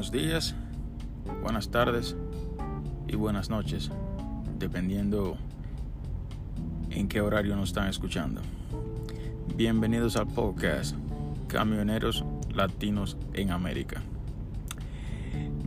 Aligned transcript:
buenos 0.00 0.12
días, 0.12 0.54
buenas 1.42 1.70
tardes 1.70 2.16
y 3.06 3.16
buenas 3.16 3.50
noches, 3.50 3.90
dependiendo 4.58 5.36
en 6.88 7.06
qué 7.06 7.20
horario 7.20 7.54
nos 7.54 7.68
están 7.68 7.86
escuchando. 7.86 8.40
Bienvenidos 9.56 10.16
al 10.16 10.26
podcast 10.26 10.96
Camioneros 11.48 12.24
Latinos 12.54 13.18
en 13.34 13.50
América. 13.50 14.00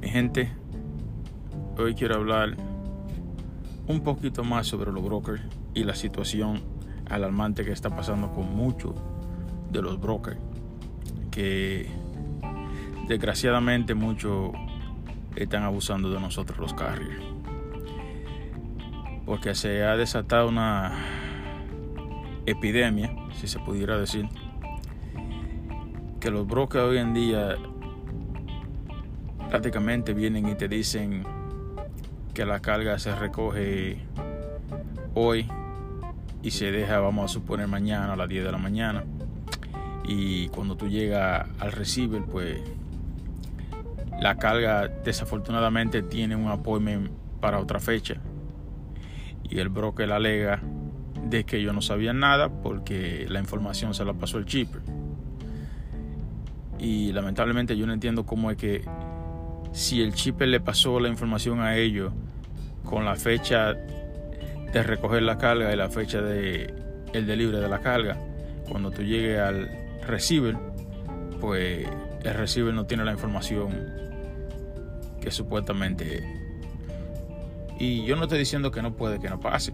Mi 0.02 0.10
gente, 0.10 0.52
hoy 1.78 1.93
quiero 1.93 2.15
hablar 2.15 2.57
un 3.88 4.02
poquito 4.02 4.43
más 4.43 4.65
sobre 4.65 4.92
los 4.92 5.04
brokers 5.04 5.43
y 5.75 5.84
la 5.84 5.93
situación 5.93 6.60
alarmante 7.07 7.64
que 7.64 7.71
está 7.71 7.96
pasando 7.96 8.32
con 8.32 8.56
muchos 8.56 8.96
de 9.71 9.84
los 9.84 10.02
brokers 10.02 10.39
que 11.29 12.03
desgraciadamente 13.07 13.93
muchos 13.93 14.52
están 15.36 15.64
abusando 15.64 16.11
de 16.11 16.20
nosotros 16.20 16.57
los 16.60 16.74
carriers. 16.74 17.24
Porque 19.25 19.56
se 19.56 19.84
ha 19.84 19.96
desatado 19.96 20.50
una 20.50 20.94
epidemia, 22.46 23.16
si 23.39 23.47
se 23.47 23.60
pudiera 23.60 23.97
decir, 23.97 24.28
que 26.20 26.30
los 26.30 26.47
brokers 26.47 26.86
hoy 26.86 26.97
en 26.97 27.14
día 27.14 27.56
prácticamente 29.50 30.14
vienen 30.14 30.47
y 30.50 30.56
te 30.56 30.68
dicen 30.68 31.24
que 32.33 32.45
la 32.45 32.59
carga 32.59 32.97
se 33.00 33.16
recoge 33.16 33.97
hoy 35.14 35.47
y 36.42 36.52
se 36.52 36.72
deja, 36.72 37.00
vamos 37.00 37.31
a 37.31 37.33
suponer, 37.33 37.67
mañana 37.67 38.14
a 38.14 38.16
las 38.16 38.28
10 38.28 38.44
de 38.44 38.52
la 38.52 38.58
mañana. 38.58 39.03
Y 40.06 40.50
cuando 40.50 40.75
tú 40.75 40.89
llegas 40.89 41.47
al 41.59 41.72
receiver, 41.72 42.22
pues 42.23 42.59
la 44.23 44.38
carga 44.38 44.88
desafortunadamente 44.88 46.02
tiene 46.02 46.38
un 46.38 46.47
appointment 46.47 47.11
para 47.41 47.59
otra 47.59 47.81
fecha. 47.81 48.16
Y 49.43 49.59
el 49.59 49.67
broker 49.67 50.09
alega 50.13 50.61
de 51.25 51.43
que 51.43 51.61
yo 51.61 51.73
no 51.73 51.81
sabía 51.81 52.13
nada 52.13 52.47
porque 52.47 53.25
la 53.27 53.41
información 53.41 53.93
se 53.93 54.05
la 54.05 54.13
pasó 54.13 54.38
el 54.38 54.45
chipper. 54.45 54.81
Y 56.80 57.11
lamentablemente 57.11 57.75
yo 57.75 57.85
no 57.85 57.91
entiendo 57.91 58.25
cómo 58.25 58.49
es 58.49 58.55
que 58.55 58.85
si 59.73 60.02
el 60.02 60.13
chipper 60.13 60.47
le 60.47 60.61
pasó 60.61 61.02
la 61.02 61.09
información 61.09 61.59
a 61.59 61.75
ellos 61.75 62.13
con 62.85 63.03
la 63.03 63.17
fecha 63.17 63.73
de 63.73 64.83
recoger 64.83 65.23
la 65.23 65.37
carga 65.37 65.73
y 65.73 65.75
la 65.75 65.89
fecha 65.89 66.21
de 66.21 66.73
el 67.11 67.27
delivery 67.27 67.59
de 67.59 67.67
la 67.67 67.80
carga, 67.80 68.17
cuando 68.69 68.89
tú 68.89 69.02
llegues 69.03 69.37
al 69.37 69.69
receiver, 70.08 70.55
pues 71.41 71.85
el 72.23 72.33
receiver 72.33 72.73
no 72.73 72.85
tiene 72.85 73.03
la 73.03 73.11
información 73.11 74.02
que 75.23 75.31
supuestamente... 75.31 76.41
Y 77.79 78.05
yo 78.05 78.16
no 78.16 78.23
estoy 78.23 78.39
diciendo 78.39 78.71
que 78.71 78.81
no 78.81 78.93
puede 78.93 79.19
que 79.19 79.30
no 79.30 79.39
pase. 79.39 79.73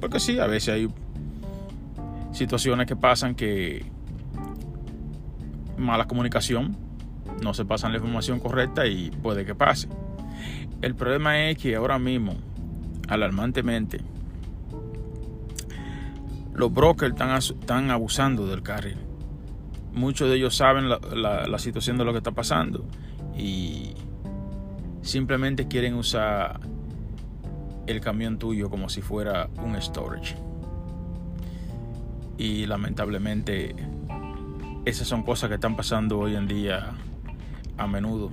Porque 0.00 0.18
sí, 0.18 0.38
a 0.38 0.46
veces 0.46 0.74
hay 0.74 0.88
situaciones 2.32 2.86
que 2.86 2.96
pasan 2.96 3.34
que 3.34 3.84
mala 5.76 6.06
comunicación, 6.06 6.76
no 7.42 7.54
se 7.54 7.64
pasan 7.64 7.92
la 7.92 7.98
información 7.98 8.40
correcta 8.40 8.86
y 8.86 9.10
puede 9.10 9.44
que 9.44 9.54
pase. 9.54 9.88
El 10.82 10.94
problema 10.94 11.48
es 11.48 11.58
que 11.58 11.76
ahora 11.76 11.98
mismo, 11.98 12.34
alarmantemente, 13.08 14.00
los 16.54 16.72
brokers 16.72 17.12
están, 17.12 17.36
están 17.36 17.90
abusando 17.90 18.46
del 18.46 18.62
carril. 18.62 18.96
Muchos 19.92 20.28
de 20.28 20.36
ellos 20.36 20.56
saben 20.56 20.88
la, 20.88 20.98
la, 21.14 21.46
la 21.46 21.58
situación 21.58 21.96
de 21.96 22.04
lo 22.04 22.12
que 22.12 22.18
está 22.18 22.32
pasando 22.32 22.84
y 23.36 23.94
simplemente 25.06 25.68
quieren 25.68 25.94
usar 25.94 26.60
el 27.86 28.00
camión 28.00 28.38
tuyo 28.38 28.68
como 28.68 28.88
si 28.88 29.02
fuera 29.02 29.48
un 29.62 29.80
storage. 29.80 30.36
Y 32.36 32.66
lamentablemente 32.66 33.74
esas 34.84 35.06
son 35.06 35.22
cosas 35.22 35.48
que 35.48 35.54
están 35.54 35.76
pasando 35.76 36.18
hoy 36.18 36.34
en 36.34 36.48
día 36.48 36.92
a 37.78 37.86
menudo 37.86 38.30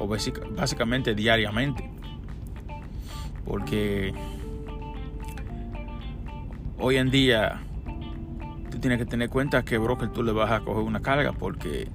o 0.00 0.08
básicamente 0.08 1.14
diariamente. 1.14 1.88
Porque 3.44 4.12
hoy 6.78 6.96
en 6.96 7.10
día 7.10 7.62
tú 8.70 8.78
tienes 8.78 8.98
que 8.98 9.06
tener 9.06 9.30
cuenta 9.30 9.64
que 9.64 9.78
broker 9.78 10.10
tú 10.10 10.22
le 10.24 10.32
vas 10.32 10.50
a 10.50 10.60
coger 10.60 10.82
una 10.82 11.00
carga 11.00 11.32
porque 11.32 11.88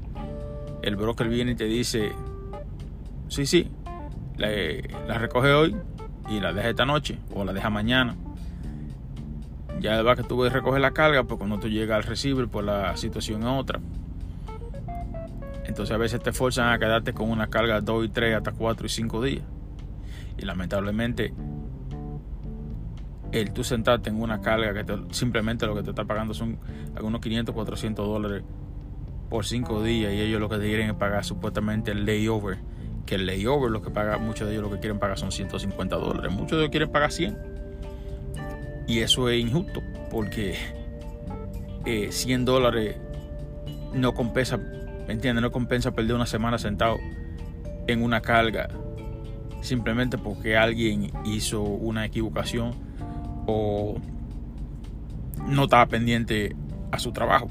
el 0.81 0.95
broker 0.95 1.27
viene 1.27 1.51
y 1.51 1.55
te 1.55 1.65
dice, 1.65 2.11
sí, 3.27 3.45
sí, 3.45 3.71
la, 4.37 5.17
recoge 5.17 5.53
hoy 5.53 5.75
y 6.29 6.39
la 6.39 6.53
deja 6.53 6.69
esta 6.69 6.85
noche 6.85 7.19
o 7.33 7.43
la 7.43 7.53
deja 7.53 7.69
mañana. 7.69 8.15
Ya 9.79 10.01
va 10.01 10.15
que 10.15 10.23
tú 10.23 10.43
a 10.43 10.49
recoger 10.49 10.81
la 10.81 10.91
carga, 10.91 11.23
pues 11.23 11.37
cuando 11.37 11.59
tú 11.59 11.67
llegas 11.67 11.97
al 11.97 12.03
receiver, 12.03 12.47
pues 12.47 12.65
la 12.65 12.95
situación 12.97 13.41
es 13.41 13.47
otra. 13.47 13.79
Entonces 15.65 15.93
a 15.93 15.97
veces 15.97 16.21
te 16.21 16.31
forzan 16.31 16.71
a 16.71 16.79
quedarte 16.79 17.13
con 17.13 17.29
una 17.29 17.47
carga 17.47 17.81
2 17.81 18.05
y 18.05 18.09
3 18.09 18.35
hasta 18.37 18.51
4 18.51 18.85
y 18.85 18.89
5 18.89 19.21
días. 19.21 19.43
Y 20.37 20.45
lamentablemente 20.45 21.33
el 23.31 23.51
tú 23.51 23.63
sentarte 23.63 24.09
en 24.09 24.21
una 24.21 24.41
carga 24.41 24.73
que 24.73 24.85
simplemente 25.11 25.65
lo 25.65 25.75
que 25.75 25.83
te 25.83 25.89
está 25.89 26.05
pagando 26.05 26.33
son 26.33 26.57
algunos 26.95 27.19
500, 27.21 27.53
400 27.53 28.07
dólares 28.07 28.43
por 29.29 29.45
5 29.45 29.83
días 29.83 30.13
y 30.13 30.21
ellos 30.21 30.39
lo 30.39 30.47
que 30.47 30.57
te 30.57 30.67
quieren 30.67 30.89
es 30.89 30.95
pagar 30.95 31.25
supuestamente 31.25 31.91
el 31.91 32.05
layover 32.05 32.59
que 33.05 33.15
el 33.15 33.25
layover 33.25 33.71
lo 33.71 33.81
que 33.81 33.91
paga, 33.91 34.17
muchos 34.17 34.47
de 34.47 34.53
ellos 34.53 34.63
lo 34.63 34.71
que 34.71 34.79
quieren 34.79 34.99
pagar 34.99 35.17
son 35.17 35.31
150 35.31 35.95
dólares, 35.95 36.31
muchos 36.31 36.51
de 36.51 36.63
ellos 36.63 36.71
quieren 36.71 36.91
pagar 36.91 37.11
100. 37.11 37.37
Y 38.87 38.99
eso 38.99 39.29
es 39.29 39.39
injusto 39.39 39.81
porque 40.11 40.55
100 41.85 42.41
eh, 42.41 42.43
dólares 42.45 42.97
no 43.93 44.13
compensa, 44.13 44.57
¿me 44.57 45.13
entiendes? 45.13 45.41
No 45.41 45.51
compensa 45.51 45.91
perder 45.91 46.15
una 46.15 46.25
semana 46.25 46.57
sentado 46.57 46.97
en 47.87 48.03
una 48.03 48.21
carga 48.21 48.69
simplemente 49.61 50.17
porque 50.17 50.55
alguien 50.55 51.11
hizo 51.25 51.61
una 51.61 52.05
equivocación 52.05 52.73
o 53.47 53.95
no 55.47 55.63
estaba 55.63 55.87
pendiente 55.87 56.55
a 56.91 56.99
su 56.99 57.11
trabajo. 57.11 57.47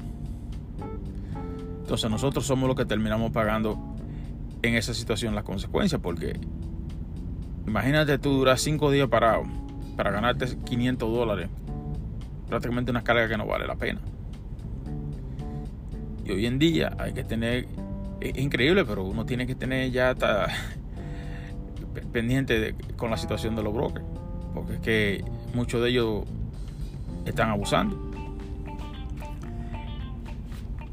Entonces 1.81 2.09
nosotros 2.09 2.45
somos 2.45 2.67
los 2.67 2.75
que 2.75 2.85
terminamos 2.85 3.31
pagando 3.31 3.94
en 4.67 4.75
esa 4.75 4.93
situación 4.93 5.35
las 5.35 5.43
consecuencias, 5.43 6.01
porque 6.01 6.39
imagínate 7.67 8.17
tú 8.17 8.31
duras 8.31 8.61
cinco 8.61 8.91
días 8.91 9.07
parado 9.07 9.43
para 9.95 10.11
ganarte 10.11 10.45
500 10.65 11.11
dólares, 11.11 11.49
prácticamente 12.47 12.91
una 12.91 13.03
carga 13.03 13.27
que 13.27 13.37
no 13.37 13.45
vale 13.45 13.67
la 13.67 13.75
pena. 13.75 14.01
Y 16.25 16.31
hoy 16.31 16.45
en 16.45 16.59
día 16.59 16.95
hay 16.97 17.13
que 17.13 17.23
tener, 17.23 17.67
es 18.19 18.37
increíble, 18.37 18.83
pero 18.85 19.03
uno 19.03 19.25
tiene 19.25 19.45
que 19.45 19.55
tener 19.55 19.91
ya 19.91 20.11
hasta 20.11 20.47
pendiente 22.11 22.75
con 22.97 23.11
la 23.11 23.17
situación 23.17 23.55
de 23.55 23.63
los 23.63 23.73
brokers, 23.73 24.05
porque 24.53 24.73
es 24.73 24.79
que 24.79 25.25
muchos 25.53 25.81
de 25.81 25.89
ellos 25.89 26.23
están 27.25 27.49
abusando. 27.49 28.11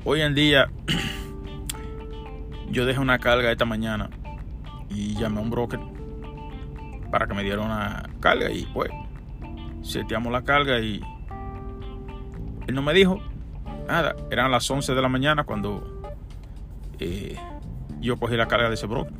Hoy 0.04 0.20
en 0.20 0.34
día 0.34 0.68
yo 2.72 2.86
dejé 2.86 2.98
una 2.98 3.18
carga 3.18 3.52
esta 3.52 3.66
mañana 3.66 4.08
y 4.88 5.14
llamé 5.14 5.38
a 5.38 5.42
un 5.42 5.50
broker 5.50 5.78
para 7.10 7.26
que 7.26 7.34
me 7.34 7.42
diera 7.42 7.60
una 7.60 8.08
carga 8.18 8.50
y 8.50 8.64
pues 8.72 8.90
seteamos 9.82 10.32
la 10.32 10.42
carga 10.42 10.80
y 10.80 11.02
él 12.66 12.74
no 12.74 12.80
me 12.80 12.94
dijo 12.94 13.20
nada. 13.86 14.16
Eran 14.30 14.50
las 14.50 14.68
11 14.70 14.94
de 14.94 15.02
la 15.02 15.08
mañana 15.08 15.44
cuando 15.44 16.02
eh, 16.98 17.36
yo 18.00 18.16
cogí 18.16 18.36
la 18.36 18.48
carga 18.48 18.68
de 18.68 18.74
ese 18.74 18.86
broker. 18.86 19.12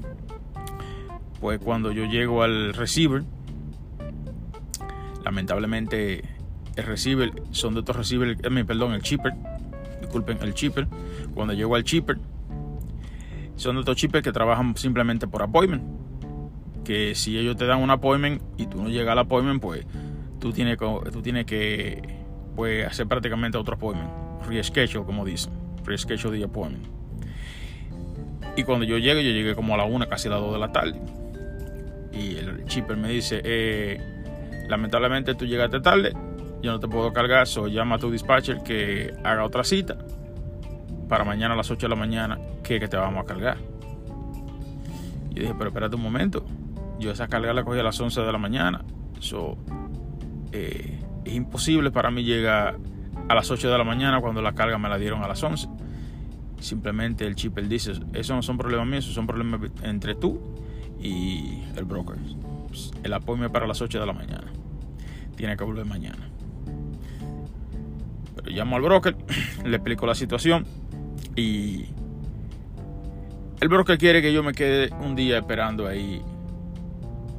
Pues 1.38 1.58
cuando 1.58 1.92
yo 1.92 2.06
llego 2.06 2.42
al 2.42 2.72
receiver, 2.72 3.22
lamentablemente 5.24 6.24
el 6.76 6.84
receiver, 6.84 7.32
son 7.50 7.74
de 7.74 7.80
estos 7.80 7.96
receivers, 7.96 8.40
eh, 8.42 8.64
perdón, 8.64 8.94
el 8.94 9.02
chipper, 9.02 9.34
disculpen, 10.00 10.38
el 10.40 10.54
chipper. 10.54 10.86
Cuando 11.34 11.52
llego 11.52 11.74
al 11.74 11.84
chipper, 11.84 12.18
son 13.62 13.78
estos 13.78 13.96
chips 13.96 14.22
que 14.22 14.32
trabajan 14.32 14.76
simplemente 14.76 15.26
por 15.26 15.42
appointment. 15.42 15.82
Que 16.84 17.14
si 17.14 17.38
ellos 17.38 17.56
te 17.56 17.64
dan 17.64 17.80
un 17.80 17.90
appointment 17.90 18.42
y 18.58 18.66
tú 18.66 18.82
no 18.82 18.90
llegas 18.90 19.12
al 19.12 19.20
appointment, 19.20 19.62
pues 19.62 19.86
tú 20.40 20.52
tienes 20.52 20.76
que, 20.76 20.86
tú 21.12 21.22
tienes 21.22 21.46
que 21.46 22.02
pues, 22.56 22.86
hacer 22.86 23.06
prácticamente 23.06 23.56
otro 23.56 23.76
appointment. 23.76 24.10
Reschedule, 24.46 25.06
como 25.06 25.24
dicen. 25.24 25.52
Reschedule 25.84 26.38
the 26.38 26.44
appointment. 26.44 26.86
Y 28.56 28.64
cuando 28.64 28.84
yo 28.84 28.98
llegué, 28.98 29.24
yo 29.24 29.30
llegué 29.30 29.54
como 29.54 29.74
a 29.74 29.76
la 29.78 29.84
una, 29.84 30.06
casi 30.06 30.28
a 30.28 30.32
las 30.32 30.40
2 30.40 30.52
de 30.52 30.58
la 30.58 30.72
tarde. 30.72 31.00
Y 32.12 32.36
el 32.36 32.64
chipper 32.66 32.96
me 32.96 33.08
dice, 33.08 33.40
eh, 33.44 33.98
lamentablemente 34.68 35.34
tú 35.34 35.46
llegaste 35.46 35.80
tarde, 35.80 36.12
yo 36.60 36.72
no 36.72 36.78
te 36.78 36.86
puedo 36.86 37.12
cargar, 37.12 37.46
so 37.46 37.68
llama 37.68 37.94
a 37.94 37.98
tu 37.98 38.10
dispatcher 38.10 38.62
que 38.62 39.14
haga 39.24 39.44
otra 39.44 39.64
cita 39.64 39.96
para 41.08 41.24
mañana 41.24 41.54
a 41.54 41.56
las 41.56 41.70
8 41.70 41.86
de 41.86 41.88
la 41.88 41.96
mañana 41.96 42.38
que, 42.62 42.80
que 42.80 42.88
te 42.88 42.96
vamos 42.96 43.22
a 43.22 43.26
cargar. 43.26 43.58
Yo 45.30 45.42
dije, 45.42 45.54
pero 45.56 45.68
espérate 45.68 45.96
un 45.96 46.02
momento. 46.02 46.44
Yo 46.98 47.10
esa 47.10 47.26
carga 47.28 47.52
la 47.52 47.64
cogí 47.64 47.80
a 47.80 47.82
las 47.82 47.98
11 48.00 48.20
de 48.20 48.32
la 48.32 48.38
mañana. 48.38 48.84
So, 49.18 49.56
eh, 50.52 51.00
es 51.24 51.34
imposible 51.34 51.90
para 51.90 52.10
mí 52.10 52.22
llegar 52.22 52.78
a 53.28 53.34
las 53.34 53.50
8 53.50 53.70
de 53.70 53.78
la 53.78 53.84
mañana 53.84 54.20
cuando 54.20 54.42
la 54.42 54.52
carga 54.52 54.78
me 54.78 54.88
la 54.88 54.98
dieron 54.98 55.22
a 55.22 55.28
las 55.28 55.42
11. 55.42 55.68
Simplemente 56.60 57.26
el 57.26 57.34
chipper 57.34 57.66
dice, 57.66 57.92
eso 58.12 58.34
no 58.34 58.42
son 58.42 58.58
problemas 58.58 58.86
míos, 58.86 59.04
son 59.06 59.26
problemas 59.26 59.70
entre 59.82 60.14
tú 60.14 60.40
y 61.00 61.62
el 61.76 61.84
broker. 61.84 62.16
El 63.02 63.12
apoyo 63.12 63.44
es 63.44 63.50
para 63.50 63.66
las 63.66 63.80
8 63.80 63.98
de 64.00 64.06
la 64.06 64.12
mañana. 64.12 64.52
Tiene 65.36 65.56
que 65.56 65.64
volver 65.64 65.84
mañana. 65.84 66.28
Pero 68.36 68.50
llamo 68.50 68.76
al 68.76 68.82
broker, 68.82 69.16
le 69.64 69.76
explico 69.76 70.06
la 70.06 70.14
situación 70.14 70.66
y 71.36 71.86
el 73.62 73.68
broker 73.68 73.96
quiere 73.96 74.20
que 74.20 74.32
yo 74.32 74.42
me 74.42 74.54
quede 74.54 74.92
un 74.92 75.14
día 75.14 75.38
esperando 75.38 75.86
ahí 75.86 76.20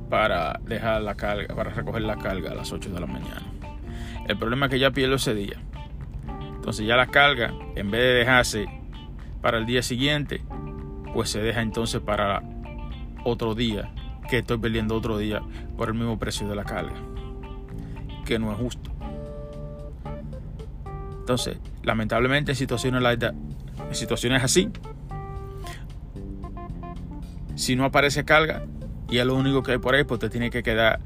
para 0.09 0.57
dejar 0.63 1.01
la 1.01 1.15
carga, 1.15 1.53
para 1.53 1.71
recoger 1.71 2.03
la 2.03 2.15
carga 2.15 2.51
a 2.51 2.55
las 2.55 2.71
8 2.71 2.91
de 2.91 2.99
la 3.01 3.07
mañana. 3.07 3.43
El 4.29 4.37
problema 4.37 4.67
es 4.67 4.71
que 4.71 4.79
ya 4.79 4.91
pierdo 4.91 5.15
ese 5.15 5.33
día. 5.33 5.61
Entonces 6.55 6.87
ya 6.87 6.95
la 6.95 7.07
carga, 7.07 7.53
en 7.75 7.91
vez 7.91 7.99
de 7.99 8.13
dejarse 8.13 8.67
para 9.41 9.57
el 9.57 9.65
día 9.65 9.83
siguiente, 9.83 10.41
pues 11.13 11.29
se 11.29 11.41
deja 11.41 11.61
entonces 11.61 11.99
para 11.99 12.41
otro 13.25 13.53
día, 13.53 13.93
que 14.29 14.37
estoy 14.37 14.59
perdiendo 14.59 14.95
otro 14.95 15.17
día 15.17 15.41
por 15.75 15.89
el 15.89 15.95
mismo 15.95 16.17
precio 16.17 16.47
de 16.47 16.55
la 16.55 16.63
carga, 16.63 16.95
que 18.25 18.39
no 18.39 18.49
es 18.53 18.57
justo. 18.59 18.91
Entonces, 21.19 21.57
lamentablemente 21.83 22.53
en 22.53 22.55
situaciones, 22.55 23.03
en 23.03 23.93
situaciones 23.93 24.41
así, 24.41 24.71
si 27.55 27.75
no 27.75 27.85
aparece 27.85 28.25
carga 28.25 28.65
y 29.09 29.17
es 29.17 29.25
lo 29.25 29.35
único 29.35 29.63
que 29.63 29.73
hay 29.73 29.77
por 29.77 29.95
ahí, 29.95 30.03
pues 30.03 30.19
te 30.19 30.29
tiene 30.29 30.49
que 30.49 30.63
quedar 30.63 30.99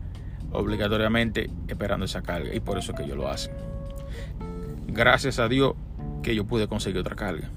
obligatoriamente 0.52 1.50
esperando 1.68 2.06
esa 2.06 2.22
carga 2.22 2.54
y 2.54 2.60
por 2.60 2.78
eso 2.78 2.94
es 2.94 3.00
que 3.00 3.08
yo 3.08 3.16
lo 3.16 3.28
hacen. 3.28 3.54
Gracias 4.88 5.40
a 5.40 5.48
Dios 5.48 5.74
que 6.24 6.36
yo 6.36 6.46
pude 6.46 6.68
conseguir 6.68 7.00
otra 7.00 7.16
carga 7.16 7.50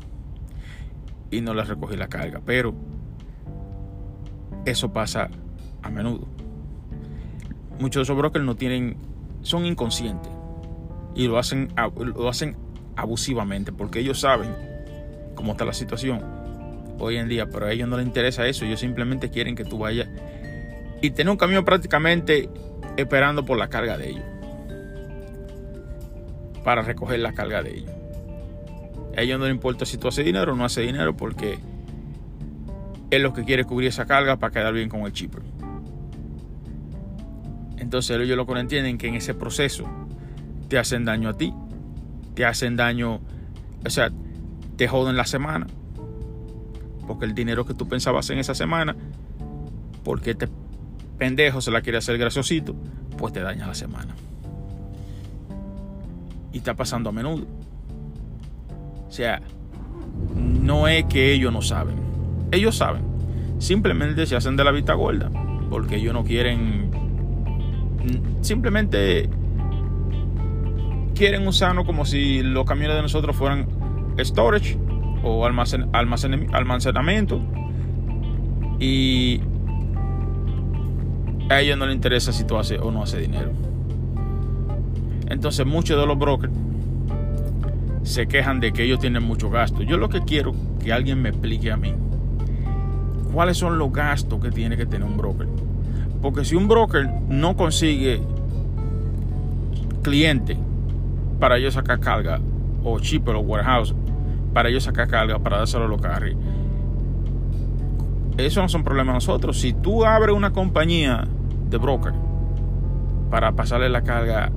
y 1.30 1.40
no 1.40 1.54
les 1.54 1.68
recogí 1.68 1.96
la 1.96 2.08
carga, 2.08 2.40
pero 2.44 2.74
eso 4.64 4.92
pasa 4.92 5.30
a 5.82 5.90
menudo. 5.90 6.26
Muchos 7.78 8.00
de 8.00 8.02
esos 8.02 8.16
brokers 8.16 8.44
no 8.44 8.56
tienen, 8.56 8.96
son 9.42 9.64
inconscientes 9.64 10.32
y 11.14 11.28
lo 11.28 11.38
hacen, 11.38 11.72
lo 11.96 12.28
hacen 12.28 12.56
abusivamente 12.96 13.72
porque 13.72 14.00
ellos 14.00 14.20
saben 14.20 14.54
cómo 15.34 15.52
está 15.52 15.64
la 15.64 15.72
situación 15.72 16.39
hoy 17.00 17.16
en 17.16 17.28
día, 17.28 17.46
pero 17.46 17.66
a 17.66 17.72
ellos 17.72 17.88
no 17.88 17.96
les 17.96 18.06
interesa 18.06 18.46
eso, 18.46 18.64
ellos 18.64 18.80
simplemente 18.80 19.30
quieren 19.30 19.56
que 19.56 19.64
tú 19.64 19.78
vayas 19.78 20.08
y 21.02 21.10
tener 21.10 21.30
un 21.30 21.36
camión 21.36 21.64
prácticamente 21.64 22.48
esperando 22.96 23.44
por 23.44 23.58
la 23.58 23.68
carga 23.68 23.96
de 23.96 24.10
ellos 24.10 24.24
para 26.64 26.82
recoger 26.82 27.20
la 27.20 27.32
carga 27.32 27.62
de 27.62 27.78
ellos. 27.78 27.90
A 29.16 29.22
ellos 29.22 29.38
no 29.38 29.46
les 29.46 29.54
importa 29.54 29.84
si 29.86 29.96
tú 29.96 30.08
haces 30.08 30.24
dinero 30.24 30.52
o 30.52 30.56
no 30.56 30.64
haces 30.64 30.86
dinero 30.86 31.16
porque 31.16 31.58
es 33.10 33.20
lo 33.20 33.32
que 33.32 33.44
quiere 33.44 33.64
cubrir 33.64 33.88
esa 33.88 34.06
carga 34.06 34.36
para 34.36 34.52
quedar 34.52 34.72
bien 34.72 34.88
con 34.88 35.00
el 35.00 35.12
chipper. 35.12 35.42
Entonces 37.78 38.20
ellos 38.20 38.36
lo 38.36 38.46
que 38.46 38.54
no 38.54 38.60
entienden 38.60 38.98
que 38.98 39.08
en 39.08 39.14
ese 39.16 39.34
proceso 39.34 39.84
te 40.68 40.78
hacen 40.78 41.04
daño 41.04 41.30
a 41.30 41.36
ti, 41.36 41.52
te 42.34 42.44
hacen 42.44 42.76
daño, 42.76 43.20
o 43.84 43.90
sea, 43.90 44.10
te 44.76 44.86
joden 44.86 45.16
la 45.16 45.24
semana. 45.24 45.66
Porque 47.10 47.24
el 47.24 47.34
dinero 47.34 47.66
que 47.66 47.74
tú 47.74 47.88
pensabas 47.88 48.30
en 48.30 48.38
esa 48.38 48.54
semana, 48.54 48.94
porque 50.04 50.30
este 50.30 50.46
pendejo 51.18 51.60
se 51.60 51.72
la 51.72 51.80
quiere 51.80 51.98
hacer 51.98 52.16
graciosito, 52.18 52.76
pues 53.18 53.32
te 53.32 53.40
daña 53.40 53.66
la 53.66 53.74
semana. 53.74 54.14
Y 56.52 56.58
está 56.58 56.74
pasando 56.74 57.10
a 57.10 57.12
menudo. 57.12 57.46
O 59.08 59.10
sea, 59.10 59.42
no 60.36 60.86
es 60.86 61.06
que 61.06 61.32
ellos 61.32 61.52
no 61.52 61.62
saben. 61.62 61.96
Ellos 62.52 62.76
saben. 62.76 63.02
Simplemente 63.58 64.24
se 64.24 64.36
hacen 64.36 64.54
de 64.54 64.62
la 64.62 64.70
vista 64.70 64.94
gorda. 64.94 65.32
Porque 65.68 65.96
ellos 65.96 66.14
no 66.14 66.22
quieren. 66.22 66.92
Simplemente 68.40 69.28
quieren 71.16 71.44
usarnos 71.48 71.86
como 71.86 72.04
si 72.04 72.44
los 72.44 72.64
camiones 72.64 72.94
de 72.94 73.02
nosotros 73.02 73.34
fueran 73.34 73.66
storage 74.16 74.78
o 75.22 75.44
almacen, 75.44 75.90
almacenamiento. 75.92 77.40
Y 78.78 79.40
a 81.50 81.60
ellos 81.60 81.76
no 81.76 81.86
les 81.86 81.94
interesa 81.94 82.32
si 82.32 82.44
tú 82.44 82.56
haces 82.56 82.80
o 82.80 82.90
no 82.90 83.02
haces 83.02 83.20
dinero. 83.20 83.50
Entonces 85.28 85.66
muchos 85.66 86.00
de 86.00 86.06
los 86.06 86.18
brokers 86.18 86.52
se 88.02 88.26
quejan 88.26 88.60
de 88.60 88.72
que 88.72 88.84
ellos 88.84 88.98
tienen 88.98 89.22
mucho 89.22 89.50
gasto. 89.50 89.82
Yo 89.82 89.96
lo 89.96 90.08
que 90.08 90.22
quiero 90.22 90.54
que 90.82 90.92
alguien 90.92 91.20
me 91.20 91.28
explique 91.28 91.70
a 91.70 91.76
mí 91.76 91.94
cuáles 93.32 93.58
son 93.58 93.78
los 93.78 93.92
gastos 93.92 94.40
que 94.40 94.50
tiene 94.50 94.76
que 94.76 94.86
tener 94.86 95.06
un 95.06 95.16
broker. 95.16 95.46
Porque 96.20 96.44
si 96.44 96.54
un 96.54 96.68
broker 96.68 97.08
no 97.28 97.56
consigue 97.56 98.20
cliente 100.02 100.58
para 101.38 101.56
ellos 101.58 101.74
sacar 101.74 102.00
carga, 102.00 102.40
o 102.82 102.98
chipper 102.98 103.34
o 103.34 103.40
warehouse, 103.40 103.94
para 104.52 104.68
ellos 104.68 104.84
sacar 104.84 105.08
carga, 105.08 105.38
para 105.38 105.58
dárselo 105.58 105.84
a 105.84 105.88
los 105.88 106.00
carros, 106.00 106.34
eso 108.36 108.62
no 108.62 108.68
son 108.68 108.84
problemas 108.84 109.14
nosotros. 109.14 109.60
Si 109.60 109.72
tú 109.72 110.04
abres 110.04 110.34
una 110.34 110.52
compañía 110.52 111.26
de 111.68 111.76
broker 111.76 112.12
para 113.30 113.52
pasarle 113.52 113.88
la 113.88 114.02
carga 114.02 114.50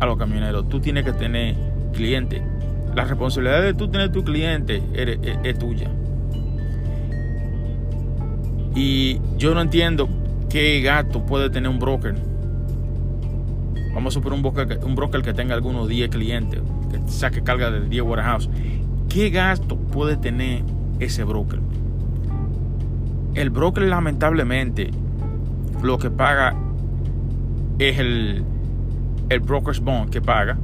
a 0.00 0.06
los 0.06 0.16
camioneros, 0.16 0.68
tú 0.68 0.80
tienes 0.80 1.04
que 1.04 1.12
tener 1.12 1.54
cliente 1.92 2.42
la 2.94 3.04
responsabilidad 3.04 3.62
de 3.62 3.74
tú 3.74 3.88
tener 3.88 4.12
tu 4.12 4.22
cliente 4.22 4.82
es, 4.92 5.58
tuya. 5.58 5.90
Y 8.74 9.20
yo 9.36 9.54
no 9.54 9.60
entiendo 9.60 10.08
qué 10.48 10.80
gasto 10.80 11.24
puede 11.26 11.50
tener 11.50 11.68
un 11.68 11.78
broker. 11.78 12.14
Vamos 13.94 14.12
a 14.12 14.14
suponer 14.14 14.36
un 14.36 14.42
broker, 14.42 14.80
un 14.84 14.94
broker 14.94 15.22
que 15.22 15.32
tenga 15.32 15.54
algunos 15.54 15.88
10 15.88 16.10
clientes, 16.10 16.60
que 16.90 17.00
saque 17.10 17.42
carga 17.42 17.70
de 17.70 17.88
10 17.88 18.02
warehouse. 18.02 18.48
¿Qué 19.14 19.30
gasto 19.30 19.76
puede 19.76 20.16
tener 20.16 20.64
ese 20.98 21.22
broker? 21.22 21.60
El 23.36 23.50
broker 23.50 23.84
lamentablemente 23.84 24.90
lo 25.84 25.98
que 25.98 26.10
paga 26.10 26.56
es 27.78 28.00
el, 28.00 28.42
el 29.28 29.38
broker's 29.38 29.78
bond 29.78 30.10
que 30.10 30.20
paga 30.20 30.58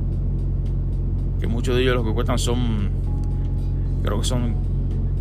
que 1.38 1.46
muchos 1.46 1.76
de 1.76 1.82
ellos 1.82 1.94
lo 1.94 2.02
que 2.02 2.12
cuestan 2.12 2.40
son, 2.40 2.90
creo 4.02 4.18
que 4.18 4.26
son 4.26 4.56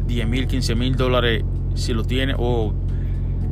10 0.08 0.28
mil, 0.28 0.48
15 0.48 0.74
mil 0.74 0.96
dólares 0.96 1.44
si 1.76 1.94
lo 1.94 2.04
tiene, 2.06 2.34
o 2.36 2.74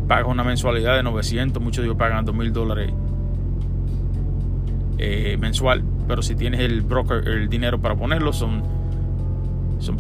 paga 0.08 0.25
una 0.25 0.44
mensualidad 0.44 0.96
de 0.96 1.04
900, 1.04 1.62
muchos 1.62 1.84
de 1.84 1.90
ellos 1.90 2.00
pagan 2.00 2.25
2 2.25 2.34
mil 2.34 2.51
dólares 2.51 2.92
eh, 4.98 5.38
mensual, 5.40 5.84
pero 6.08 6.24
si 6.24 6.34
tienes 6.34 6.62
el 6.62 6.82
broker, 6.82 7.28
el 7.28 7.48
dinero 7.48 7.80
para 7.80 7.96
ponerlo, 7.96 8.34
son, 8.34 8.76
son 9.79 9.98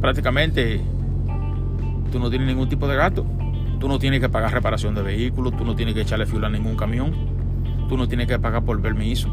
prácticamente 0.00 0.80
tú 2.10 2.18
no 2.18 2.30
tienes 2.30 2.48
ningún 2.48 2.68
tipo 2.68 2.86
de 2.88 2.96
gasto. 2.96 3.24
Tú 3.78 3.88
no 3.88 3.98
tienes 3.98 4.20
que 4.20 4.28
pagar 4.28 4.52
reparación 4.52 4.94
de 4.94 5.02
vehículos, 5.02 5.56
tú 5.56 5.64
no 5.64 5.74
tienes 5.74 5.94
que 5.94 6.02
echarle 6.02 6.26
fuel 6.26 6.44
a 6.44 6.50
ningún 6.50 6.76
camión, 6.76 7.14
tú 7.88 7.96
no 7.96 8.06
tienes 8.08 8.26
que 8.26 8.38
pagar 8.38 8.62
por 8.62 8.80
permiso. 8.82 9.28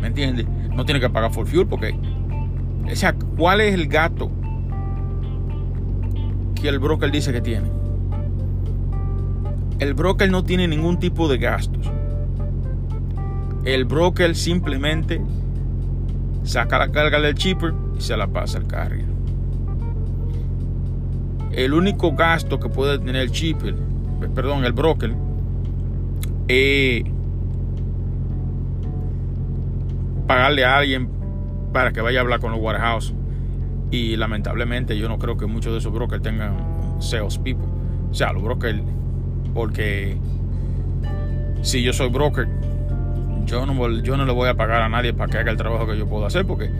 ¿Me 0.00 0.06
entiendes? 0.06 0.46
No 0.74 0.84
tiene 0.84 1.00
que 1.00 1.10
pagar 1.10 1.32
for 1.32 1.46
fuel 1.46 1.66
porque. 1.66 1.96
O 2.90 2.96
sea, 2.96 3.14
¿cuál 3.14 3.60
es 3.60 3.74
el 3.74 3.88
gato 3.88 4.30
que 6.54 6.68
el 6.68 6.78
broker 6.78 7.10
dice 7.10 7.32
que 7.32 7.40
tiene? 7.40 7.68
El 9.80 9.94
broker 9.94 10.30
no 10.30 10.44
tiene 10.44 10.68
ningún 10.68 11.00
tipo 11.00 11.26
de 11.26 11.38
gastos. 11.38 11.90
El 13.64 13.84
broker 13.84 14.36
simplemente 14.36 15.20
saca 16.42 16.78
la 16.78 16.90
carga 16.90 17.20
del 17.20 17.34
chipper 17.34 17.72
y 17.96 18.00
se 18.00 18.16
la 18.16 18.26
pasa 18.26 18.58
al 18.58 18.66
carrier. 18.66 19.06
El 21.52 21.74
único 21.74 22.12
gasto 22.12 22.58
que 22.58 22.68
puede 22.68 22.98
tener 22.98 23.16
el 23.16 23.30
chipper, 23.30 23.74
perdón, 24.34 24.64
el 24.64 24.72
broker, 24.72 25.14
es 26.48 27.04
pagarle 30.26 30.64
a 30.64 30.78
alguien 30.78 31.08
para 31.72 31.92
que 31.92 32.00
vaya 32.00 32.20
a 32.20 32.22
hablar 32.22 32.40
con 32.40 32.52
los 32.52 32.60
warehouse. 32.60 33.14
Y 33.90 34.16
lamentablemente 34.16 34.96
yo 34.96 35.08
no 35.08 35.18
creo 35.18 35.36
que 35.36 35.46
muchos 35.46 35.72
de 35.72 35.78
esos 35.78 35.92
brokers 35.92 36.22
tengan 36.22 36.56
sales 37.00 37.36
people. 37.38 37.66
O 38.10 38.14
sea, 38.14 38.32
los 38.32 38.42
brokers, 38.42 38.80
porque 39.52 40.16
si 41.60 41.82
yo 41.82 41.92
soy 41.92 42.08
broker, 42.08 42.48
yo 43.44 43.66
no, 43.66 43.90
yo 44.02 44.16
no 44.16 44.24
le 44.24 44.32
voy 44.32 44.48
a 44.48 44.54
pagar 44.54 44.82
a 44.82 44.88
nadie 44.88 45.12
para 45.12 45.30
que 45.30 45.38
haga 45.38 45.50
el 45.50 45.56
trabajo 45.56 45.86
que 45.86 45.98
yo 45.98 46.06
puedo 46.06 46.26
hacer, 46.26 46.46
porque 46.46 46.70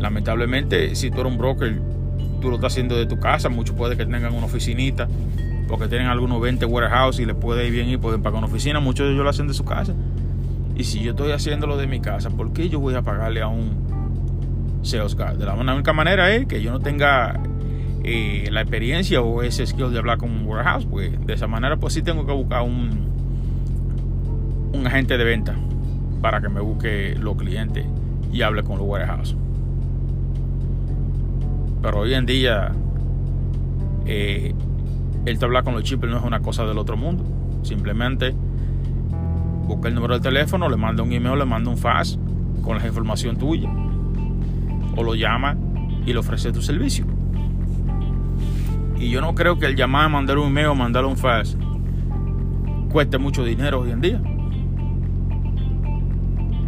lamentablemente 0.00 0.94
si 0.94 1.10
tú 1.10 1.20
eres 1.20 1.32
un 1.32 1.38
broker 1.38 1.80
tú 2.42 2.50
lo 2.50 2.56
estás 2.56 2.72
haciendo 2.72 2.96
de 2.96 3.06
tu 3.06 3.18
casa, 3.18 3.48
muchos 3.48 3.74
puede 3.74 3.96
que 3.96 4.04
tengan 4.04 4.34
una 4.34 4.46
oficinita, 4.46 5.08
porque 5.68 5.86
tienen 5.86 6.08
algunos 6.08 6.40
20 6.40 6.66
warehouse 6.66 7.20
y 7.20 7.24
les 7.24 7.36
puede 7.36 7.66
ir 7.66 7.72
bien 7.72 7.88
y 7.88 7.96
pueden 7.96 8.20
pagar 8.20 8.38
una 8.38 8.48
oficina, 8.48 8.80
muchos 8.80 9.06
de 9.06 9.12
ellos 9.12 9.24
lo 9.24 9.30
hacen 9.30 9.48
de 9.48 9.54
su 9.54 9.64
casa. 9.64 9.94
Y 10.76 10.84
si 10.84 11.00
yo 11.00 11.12
estoy 11.12 11.32
haciéndolo 11.32 11.76
de 11.76 11.86
mi 11.86 12.00
casa, 12.00 12.30
¿por 12.30 12.52
qué 12.52 12.68
yo 12.68 12.80
voy 12.80 12.94
a 12.94 13.02
pagarle 13.02 13.40
a 13.40 13.48
un 13.48 14.80
sales 14.82 15.14
guy? 15.14 15.36
De 15.38 15.46
la 15.46 15.54
única 15.54 15.92
manera 15.92 16.34
es 16.34 16.46
que 16.46 16.60
yo 16.60 16.72
no 16.72 16.80
tenga 16.80 17.40
eh, 18.02 18.48
la 18.50 18.62
experiencia 18.62 19.22
o 19.22 19.42
ese 19.42 19.66
skill 19.66 19.92
de 19.92 19.98
hablar 19.98 20.18
con 20.18 20.30
un 20.30 20.46
warehouse, 20.46 20.86
pues 20.86 21.24
de 21.24 21.34
esa 21.34 21.46
manera 21.46 21.76
pues 21.76 21.94
sí 21.94 22.02
tengo 22.02 22.26
que 22.26 22.32
buscar 22.32 22.62
un, 22.62 23.11
un 24.72 24.86
agente 24.86 25.18
de 25.18 25.24
venta 25.24 25.54
para 26.20 26.40
que 26.40 26.48
me 26.48 26.60
busque 26.60 27.16
los 27.18 27.36
clientes 27.36 27.84
y 28.32 28.42
hable 28.42 28.62
con 28.62 28.78
los 28.78 28.86
warehouse. 28.86 29.36
Pero 31.82 32.00
hoy 32.00 32.14
en 32.14 32.26
día 32.26 32.72
eh, 34.06 34.54
el 35.26 35.44
hablar 35.44 35.64
con 35.64 35.74
los 35.74 35.82
chips 35.82 36.04
no 36.08 36.16
es 36.16 36.24
una 36.24 36.40
cosa 36.40 36.64
del 36.64 36.78
otro 36.78 36.96
mundo. 36.96 37.24
Simplemente 37.62 38.34
busca 39.66 39.88
el 39.88 39.94
número 39.94 40.14
del 40.14 40.22
teléfono, 40.22 40.68
le 40.68 40.76
manda 40.76 41.02
un 41.02 41.12
email, 41.12 41.38
le 41.38 41.44
manda 41.44 41.70
un 41.70 41.76
fax 41.76 42.18
con 42.62 42.78
la 42.78 42.86
información 42.86 43.36
tuya. 43.36 43.70
O 44.96 45.02
lo 45.02 45.14
llama 45.14 45.56
y 46.06 46.12
le 46.12 46.18
ofrece 46.18 46.52
tu 46.52 46.62
servicio. 46.62 47.06
Y 48.96 49.10
yo 49.10 49.20
no 49.20 49.34
creo 49.34 49.58
que 49.58 49.66
el 49.66 49.74
llamar, 49.74 50.08
mandar 50.10 50.38
un 50.38 50.48
email 50.48 50.76
mandar 50.76 51.04
un 51.04 51.16
fax 51.16 51.56
cueste 52.90 53.18
mucho 53.18 53.42
dinero 53.42 53.80
hoy 53.80 53.90
en 53.90 54.00
día. 54.00 54.20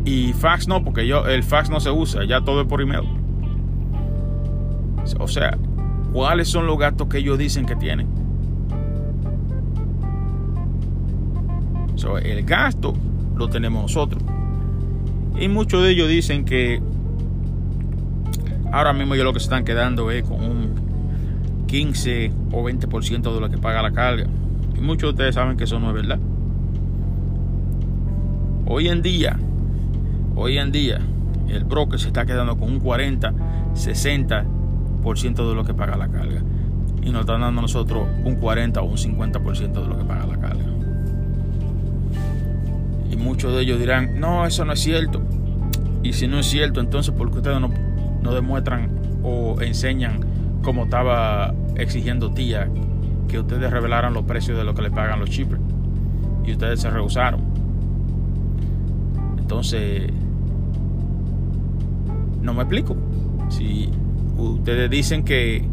Y 0.05 0.33
fax 0.35 0.69
no, 0.69 0.85
porque 0.85 1.07
yo 1.07 1.27
el 1.27 1.43
fax 1.43 1.71
no 1.71 1.81
se 1.81 1.91
usa, 1.91 2.25
ya 2.25 2.43
todo 2.43 2.63
es 2.63 2.67
por 2.67 2.83
email. 2.83 3.05
O 5.19 5.29
sea, 5.29 5.57
¿cuáles 6.13 6.49
son 6.49 6.67
los 6.67 6.79
gastos 6.79 7.09
que 7.09 7.19
ellos 7.19 7.39
dicen 7.39 7.67
que 7.67 7.77
tienen? 7.77 8.25
el 12.23 12.45
gasto 12.45 12.93
lo 13.37 13.49
tenemos 13.49 13.83
nosotros. 13.83 14.23
Y 15.39 15.49
muchos 15.49 15.83
de 15.83 15.91
ellos 15.91 16.09
dicen 16.09 16.45
que 16.45 16.81
ahora 18.73 18.93
mismo 18.93 19.15
ellos 19.15 19.25
lo 19.25 19.33
que 19.33 19.41
se 19.41 19.45
están 19.45 19.65
quedando 19.65 20.11
es 20.11 20.23
con 20.25 20.43
un 20.43 21.65
15 21.67 22.33
o 22.53 22.63
20% 22.63 23.35
de 23.35 23.41
lo 23.41 23.51
que 23.51 23.59
paga 23.59 23.83
la 23.83 23.93
carga. 23.93 24.27
Y 24.77 24.81
muchos 24.81 25.09
de 25.09 25.11
ustedes 25.11 25.35
saben 25.35 25.57
que 25.57 25.65
eso 25.65 25.81
no 25.81 25.89
es 25.89 25.95
verdad. 25.95 26.19
Hoy 28.67 28.89
en 28.89 29.03
día, 29.03 29.39
hoy 30.37 30.59
en 30.59 30.73
día, 30.73 31.01
el 31.49 31.65
broker 31.65 31.99
se 31.99 32.09
está 32.09 32.25
quedando 32.25 32.57
con 32.57 32.71
un 32.71 32.81
40, 32.81 33.33
60 33.75 34.45
de 35.13 35.55
lo 35.55 35.65
que 35.65 35.75
paga 35.75 35.97
la 35.97 36.09
carga. 36.09 36.43
Y 37.03 37.11
nos 37.11 37.21
están 37.21 37.43
dando 37.43 37.59
a 37.59 37.63
nosotros 37.63 38.09
un 38.25 38.37
40 38.37 38.81
o 38.81 38.85
un 38.85 38.97
50% 38.97 39.73
de 39.73 39.87
lo 39.87 39.99
que 39.99 40.05
paga 40.05 40.27
la 40.27 40.39
carga. 40.39 40.65
Y 43.11 43.17
muchos 43.17 43.55
de 43.55 43.61
ellos 43.63 43.79
dirán, 43.79 44.19
no, 44.19 44.47
eso 44.47 44.65
no 44.65 44.73
es 44.73 44.81
cierto. 44.81 45.21
Y 46.03 46.15
si 46.15 46.27
no 46.27 46.39
es 46.39 46.47
cierto, 46.47 46.81
entonces 46.81 47.15
¿por 47.15 47.31
qué 47.31 47.39
ustedes 47.39 47.61
no, 47.61 47.71
no 48.23 48.35
demuestran 48.35 48.89
o 49.23 49.61
enseñan 49.61 50.21
como 50.63 50.85
estaba 50.85 51.55
exigiendo 51.77 52.33
tía 52.33 52.69
que 53.29 53.39
ustedes 53.39 53.71
revelaran 53.71 54.15
los 54.15 54.25
precios 54.25 54.57
de 54.57 54.65
lo 54.65 54.75
que 54.75 54.83
le 54.83 54.91
pagan 54.91 55.21
los 55.21 55.29
chips? 55.29 55.57
Y 56.47 56.53
ustedes 56.53 56.81
se 56.81 56.91
rehusaron. 56.91 57.43
Entonces, 59.39 60.11
no 62.45 62.55
me 62.55 62.63
explico. 62.63 62.97
Si 63.49 63.89
ustedes 64.37 64.91
dicen 64.91 65.25
que 65.25 65.67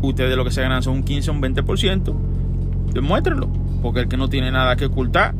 ustedes 0.00 0.36
lo 0.36 0.44
que 0.44 0.50
se 0.50 0.62
ganan 0.62 0.82
son 0.82 0.94
un 0.94 1.02
15 1.02 1.30
o 1.30 1.34
un 1.34 1.42
20%, 1.42 2.14
demuéstrenlo, 2.92 3.48
porque 3.82 4.00
el 4.00 4.08
que 4.08 4.16
no 4.16 4.28
tiene 4.28 4.50
nada 4.50 4.76
que 4.76 4.86
ocultar, 4.86 5.34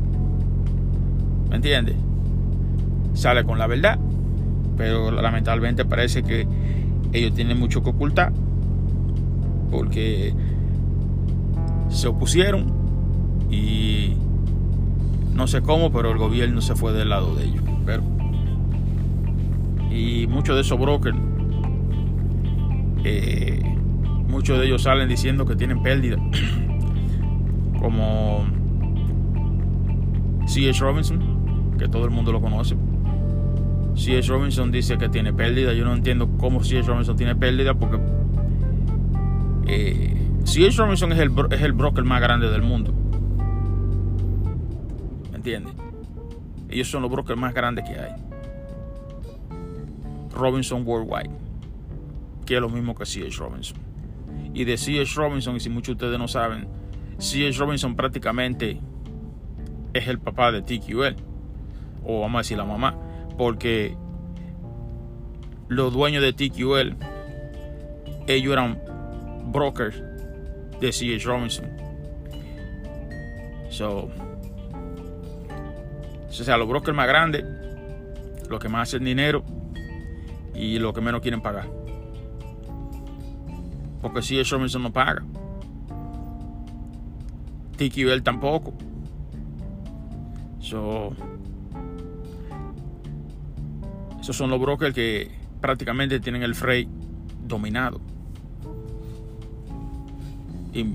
¿me 1.48 1.56
entiendes? 1.56 1.96
Sale 3.14 3.44
con 3.44 3.58
la 3.58 3.66
verdad, 3.66 3.98
pero 4.76 5.10
lamentablemente 5.10 5.84
parece 5.84 6.22
que 6.22 6.46
ellos 7.12 7.34
tienen 7.34 7.58
mucho 7.58 7.82
que 7.82 7.90
ocultar, 7.90 8.32
porque 9.70 10.34
se 11.88 12.08
opusieron 12.08 12.72
y 13.50 14.14
no 15.34 15.46
sé 15.46 15.60
cómo, 15.60 15.92
pero 15.92 16.10
el 16.10 16.18
gobierno 16.18 16.60
se 16.60 16.74
fue 16.74 16.92
del 16.92 17.10
lado 17.10 17.34
de 17.34 17.44
ellos. 17.44 17.62
Pero, 17.84 18.02
y 19.92 20.26
muchos 20.26 20.54
de 20.54 20.62
esos 20.62 20.78
brokers 20.78 21.16
eh, 23.04 23.60
muchos 24.28 24.58
de 24.58 24.66
ellos 24.66 24.82
salen 24.82 25.08
diciendo 25.08 25.44
que 25.44 25.56
tienen 25.56 25.82
pérdida. 25.82 26.16
Como 27.80 28.46
C.H. 30.46 30.78
Robinson, 30.80 31.76
que 31.78 31.88
todo 31.88 32.04
el 32.04 32.10
mundo 32.10 32.32
lo 32.32 32.40
conoce. 32.40 32.76
C.H. 33.94 34.28
Robinson 34.28 34.70
dice 34.70 34.98
que 34.98 35.08
tiene 35.08 35.32
pérdida. 35.32 35.72
Yo 35.72 35.84
no 35.84 35.92
entiendo 35.94 36.30
cómo 36.38 36.62
C.H. 36.62 36.86
Robinson 36.86 37.16
tiene 37.16 37.34
pérdida 37.34 37.74
porque 37.74 37.98
eh, 39.66 40.16
C.H. 40.44 40.76
Robinson 40.76 41.12
es 41.12 41.18
el, 41.18 41.32
es 41.50 41.62
el 41.62 41.72
broker 41.72 42.04
más 42.04 42.20
grande 42.20 42.48
del 42.48 42.62
mundo. 42.62 42.92
¿Me 45.30 45.36
entiendes? 45.36 45.74
Ellos 46.68 46.88
son 46.88 47.02
los 47.02 47.10
brokers 47.10 47.38
más 47.38 47.52
grandes 47.52 47.84
que 47.84 47.98
hay. 47.98 48.31
Robinson 50.34 50.86
Worldwide 50.86 51.52
que 52.44 52.56
es 52.56 52.60
lo 52.60 52.68
mismo 52.68 52.94
que 52.94 53.06
C.H. 53.06 53.36
Robinson. 53.38 53.78
Y 54.54 54.64
de 54.64 54.76
C.H. 54.76 55.14
Robinson, 55.16 55.56
y 55.56 55.60
si 55.60 55.70
muchos 55.70 55.96
de 55.96 56.04
ustedes 56.04 56.18
no 56.18 56.28
saben, 56.28 56.68
C.H. 57.18 57.58
Robinson 57.58 57.96
prácticamente 57.96 58.80
es 59.94 60.08
el 60.08 60.18
papá 60.18 60.52
de 60.52 60.62
TQL, 60.62 61.16
o 62.04 62.20
vamos 62.20 62.36
a 62.36 62.38
decir 62.38 62.58
la 62.58 62.64
mamá, 62.64 62.96
porque 63.38 63.96
los 65.68 65.92
dueños 65.92 66.22
de 66.22 66.32
TQL, 66.32 66.96
ellos 68.26 68.52
eran 68.52 68.80
brokers 69.46 70.02
de 70.80 70.92
C.H. 70.92 71.24
Robinson. 71.24 71.70
So, 73.70 74.10
o 76.28 76.32
sea, 76.32 76.56
los 76.56 76.68
brokers 76.68 76.96
más 76.96 77.06
grandes, 77.06 77.44
los 78.48 78.60
que 78.60 78.68
más 78.68 78.88
hacen 78.88 79.04
dinero 79.04 79.44
y 80.54 80.78
los 80.78 80.92
que 80.92 81.00
menos 81.00 81.20
quieren 81.20 81.40
pagar. 81.40 81.68
Porque 84.00 84.22
si 84.22 84.42
Robinson 84.42 84.82
no 84.82 84.92
paga. 84.92 85.22
TQL 87.76 88.22
tampoco. 88.22 88.74
So, 90.60 91.14
esos 94.20 94.36
son 94.36 94.50
los 94.50 94.60
brokers 94.60 94.94
que 94.94 95.30
prácticamente 95.60 96.20
tienen 96.20 96.42
el 96.42 96.54
freight 96.54 96.88
dominado. 97.46 98.00
Y, 100.72 100.86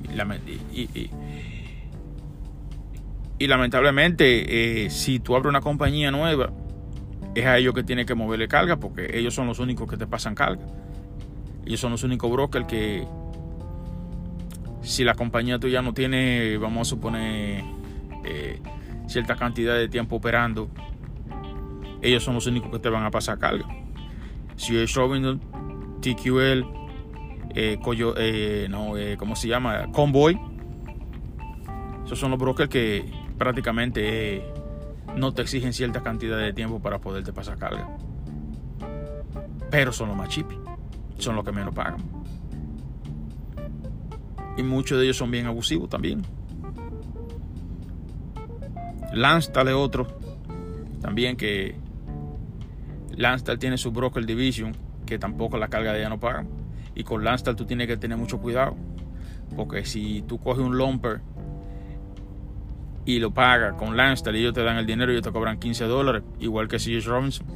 y, 3.38 3.48
lamentablemente, 3.48 4.86
eh, 4.86 4.90
si 4.90 5.20
tú 5.20 5.36
abres 5.36 5.50
una 5.50 5.62
compañía 5.62 6.10
nueva, 6.10 6.52
es 7.40 7.46
a 7.46 7.58
ellos 7.58 7.74
que 7.74 7.84
tiene 7.84 8.06
que 8.06 8.16
moverle 8.16 8.48
carga 8.48 8.78
porque 8.78 9.18
ellos 9.18 9.34
son 9.34 9.48
los 9.48 9.60
únicos 9.60 9.90
que 9.90 9.98
te 9.98 10.08
pasan 10.08 10.36
carga. 10.36 10.66
Ellos 11.66 11.80
son 11.80 11.92
los 11.92 12.04
únicos 12.04 12.32
brokers 12.32 12.66
que 12.66 13.08
si 14.82 15.04
la 15.04 15.16
compañía 15.16 15.60
tuya 15.60 15.82
no 15.82 15.94
tiene, 15.94 16.58
vamos 16.58 16.88
a 16.88 16.90
suponer, 16.90 17.64
eh, 18.24 18.60
cierta 19.08 19.36
cantidad 19.36 19.76
de 19.76 19.90
tiempo 19.90 20.16
operando, 20.16 20.70
ellos 22.02 22.24
son 22.24 22.36
los 22.36 22.48
únicos 22.48 22.72
que 22.72 22.80
te 22.80 22.90
van 22.90 23.04
a 23.04 23.12
pasar 23.12 23.38
carga. 23.38 23.66
Si 24.56 24.78
es 24.78 24.94
Robinson, 24.94 25.40
TQL, 26.02 26.66
eh, 27.54 27.78
eh, 28.18 28.68
no, 28.70 28.94
¿cómo 29.18 29.36
se 29.36 29.48
llama? 29.48 29.92
Convoy. 29.92 30.40
Esos 32.06 32.18
son 32.18 32.32
los 32.32 32.40
brokers 32.40 32.70
que 32.70 33.04
prácticamente 33.38 34.57
no 35.18 35.34
te 35.34 35.42
exigen 35.42 35.74
cierta 35.74 36.02
cantidad 36.02 36.38
de 36.38 36.54
tiempo 36.54 36.80
para 36.80 37.00
poderte 37.00 37.34
pasar 37.34 37.58
carga. 37.58 37.88
Pero 39.70 39.92
son 39.92 40.10
los 40.10 40.18
más 40.18 40.30
chipi 40.30 40.56
son 41.18 41.36
los 41.36 41.46
que 41.46 41.52
menos 41.52 41.74
pagan. 41.74 41.98
Y 44.58 44.64
muchos 44.64 44.98
de 44.98 45.06
ellos 45.06 45.18
son 45.18 45.32
bien 45.32 45.46
abusivos 45.46 45.90
también. 45.90 46.24
Lanstal 49.14 49.68
es 49.70 49.74
otro 49.74 50.08
también 51.02 51.38
que 51.38 51.76
Lanstal 53.16 53.58
tiene 53.60 53.78
su 53.78 53.92
broker 53.92 54.26
division 54.26 54.76
que 55.06 55.18
tampoco 55.18 55.58
la 55.58 55.70
carga 55.70 55.94
de 55.94 56.00
ella 56.00 56.10
no 56.10 56.20
pagan. 56.20 56.48
Y 56.96 57.04
con 57.04 57.24
Lanstal 57.24 57.56
tú 57.56 57.66
tienes 57.66 57.88
que 57.88 57.98
tener 57.98 58.18
mucho 58.18 58.40
cuidado. 58.40 58.76
Porque 59.56 59.86
si 59.86 60.24
tú 60.24 60.40
coges 60.40 60.64
un 60.64 60.78
lumper 60.78 61.22
y 63.08 63.20
lo 63.20 63.32
pagas 63.32 63.74
con 63.76 63.96
Lanstal 63.96 64.36
y 64.36 64.40
ellos 64.40 64.54
te 64.54 64.64
dan 64.64 64.78
el 64.78 64.86
dinero 64.86 65.12
y 65.12 65.16
ellos 65.16 65.26
te 65.26 65.32
cobran 65.32 65.58
15 65.58 65.86
dólares, 65.86 66.24
igual 66.42 66.68
que 66.68 66.78
C.H. 66.78 67.08
Robinson 67.08 67.48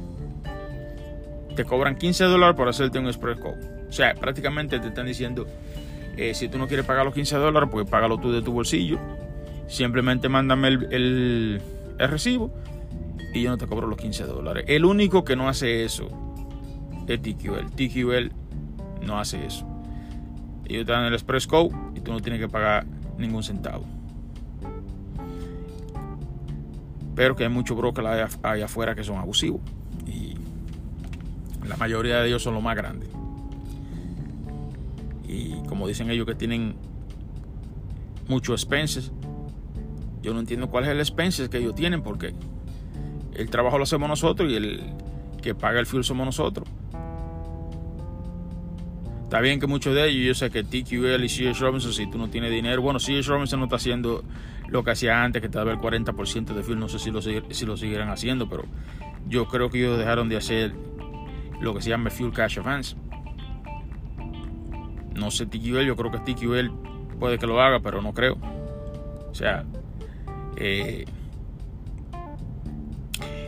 te 1.54 1.66
cobran 1.66 1.96
15 1.96 2.24
dólares 2.24 2.56
por 2.56 2.68
hacerte 2.68 2.98
un 2.98 3.06
express 3.06 3.38
code. 3.38 3.86
O 3.86 3.92
sea, 3.92 4.14
prácticamente 4.14 4.80
te 4.80 4.88
están 4.88 5.04
diciendo, 5.04 5.46
eh, 6.16 6.32
si 6.32 6.48
tú 6.48 6.56
no 6.56 6.66
quieres 6.66 6.86
pagar 6.86 7.04
los 7.04 7.12
15 7.12 7.36
dólares, 7.36 7.68
pues 7.70 7.86
págalo 7.86 8.16
tú 8.18 8.32
de 8.32 8.40
tu 8.40 8.50
bolsillo. 8.52 8.98
Simplemente 9.68 10.30
mándame 10.30 10.68
el, 10.68 11.60
el 11.98 12.08
recibo 12.08 12.50
y 13.34 13.42
yo 13.42 13.50
no 13.50 13.58
te 13.58 13.66
cobro 13.66 13.86
los 13.86 13.98
15 13.98 14.24
dólares. 14.24 14.64
El 14.68 14.86
único 14.86 15.22
que 15.22 15.36
no 15.36 15.50
hace 15.50 15.84
eso 15.84 16.08
es 17.06 17.20
TQL. 17.20 17.70
TQL 17.76 18.32
no 19.04 19.18
hace 19.18 19.44
eso. 19.44 19.68
Ellos 20.64 20.86
te 20.86 20.92
dan 20.92 21.04
el 21.04 21.12
Express 21.12 21.46
Code 21.46 21.74
y 21.94 22.00
tú 22.00 22.10
no 22.12 22.20
tienes 22.20 22.40
que 22.40 22.48
pagar 22.48 22.86
ningún 23.18 23.42
centavo. 23.42 23.84
Pero 27.14 27.36
que 27.36 27.44
hay 27.44 27.50
muchos 27.50 27.76
brokers 27.76 28.30
allá, 28.42 28.64
afuera 28.64 28.94
que 28.94 29.04
son 29.04 29.16
abusivos. 29.18 29.60
Y 30.06 30.34
la 31.66 31.76
mayoría 31.76 32.20
de 32.20 32.28
ellos 32.28 32.42
son 32.42 32.54
los 32.54 32.62
más 32.62 32.76
grandes. 32.76 33.08
Y 35.26 35.62
como 35.68 35.86
dicen 35.86 36.10
ellos 36.10 36.26
que 36.26 36.34
tienen 36.34 36.74
muchos 38.28 38.62
expenses, 38.62 39.12
yo 40.22 40.32
no 40.32 40.40
entiendo 40.40 40.70
cuál 40.70 40.84
es 40.84 40.90
el 40.90 41.00
expenses 41.00 41.48
que 41.48 41.58
ellos 41.58 41.74
tienen 41.74 42.02
porque 42.02 42.34
el 43.34 43.50
trabajo 43.50 43.78
lo 43.78 43.84
hacemos 43.84 44.08
nosotros 44.08 44.50
y 44.50 44.56
el 44.56 44.82
que 45.42 45.54
paga 45.54 45.80
el 45.80 45.86
fuel 45.86 46.04
somos 46.04 46.26
nosotros. 46.26 46.68
Está 49.32 49.40
bien 49.40 49.58
que 49.58 49.66
muchos 49.66 49.94
de 49.94 50.10
ellos, 50.10 50.26
yo 50.26 50.34
sé 50.34 50.50
que 50.50 50.62
TQL 50.62 51.24
y 51.24 51.28
C.H. 51.30 51.58
Robinson, 51.58 51.94
si 51.94 52.06
tú 52.06 52.18
no 52.18 52.28
tienes 52.28 52.50
dinero, 52.50 52.82
bueno, 52.82 52.98
C.H. 52.98 53.26
Robinson 53.30 53.60
no 53.60 53.64
está 53.64 53.76
haciendo 53.76 54.22
lo 54.68 54.84
que 54.84 54.90
hacía 54.90 55.24
antes, 55.24 55.40
que 55.40 55.48
te 55.48 55.56
daba 55.56 55.72
el 55.72 55.78
40% 55.78 56.52
de 56.52 56.62
fuel, 56.62 56.78
no 56.78 56.86
sé 56.86 56.98
si 56.98 57.10
lo, 57.10 57.22
si 57.22 57.64
lo 57.64 57.78
seguirán 57.78 58.10
haciendo, 58.10 58.46
pero 58.46 58.64
yo 59.26 59.48
creo 59.48 59.70
que 59.70 59.78
ellos 59.78 59.96
dejaron 59.96 60.28
de 60.28 60.36
hacer 60.36 60.74
lo 61.62 61.72
que 61.72 61.80
se 61.80 61.88
llama 61.88 62.10
Fuel 62.10 62.30
Cash 62.30 62.58
Advance. 62.58 62.94
No 65.14 65.30
sé 65.30 65.46
TQL, 65.46 65.86
yo 65.86 65.96
creo 65.96 66.10
que 66.10 66.18
TQL 66.18 67.18
puede 67.18 67.38
que 67.38 67.46
lo 67.46 67.58
haga, 67.62 67.80
pero 67.80 68.02
no 68.02 68.12
creo. 68.12 68.36
O 69.30 69.34
sea, 69.34 69.64
eh, 70.58 71.06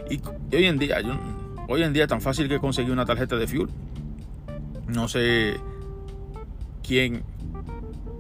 y 0.08 0.56
hoy 0.56 0.64
en 0.64 0.78
día, 0.78 0.96
hoy 1.68 1.82
en 1.82 1.92
día 1.92 2.04
es 2.04 2.08
tan 2.08 2.22
fácil 2.22 2.48
que 2.48 2.58
conseguir 2.58 2.90
una 2.90 3.04
tarjeta 3.04 3.36
de 3.36 3.46
fuel. 3.46 3.68
No 4.86 5.08
sé 5.08 5.60
quién, 6.86 7.24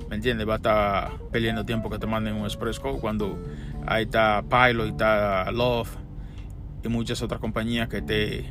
¿me 0.08 0.16
entiendes? 0.16 0.48
Va 0.48 0.54
a 0.54 0.56
estar 0.56 1.10
peleando 1.30 1.64
tiempo 1.64 1.90
que 1.90 1.98
te 1.98 2.06
manden 2.06 2.34
un 2.34 2.44
Express 2.44 2.80
Code 2.80 2.98
cuando 3.00 3.38
ahí 3.86 4.04
está 4.04 4.42
Pilot, 4.42 4.88
está 4.88 5.50
Love 5.52 5.96
y 6.82 6.88
muchas 6.88 7.22
otras 7.22 7.40
compañías 7.40 7.88
que 7.88 8.02
te, 8.02 8.44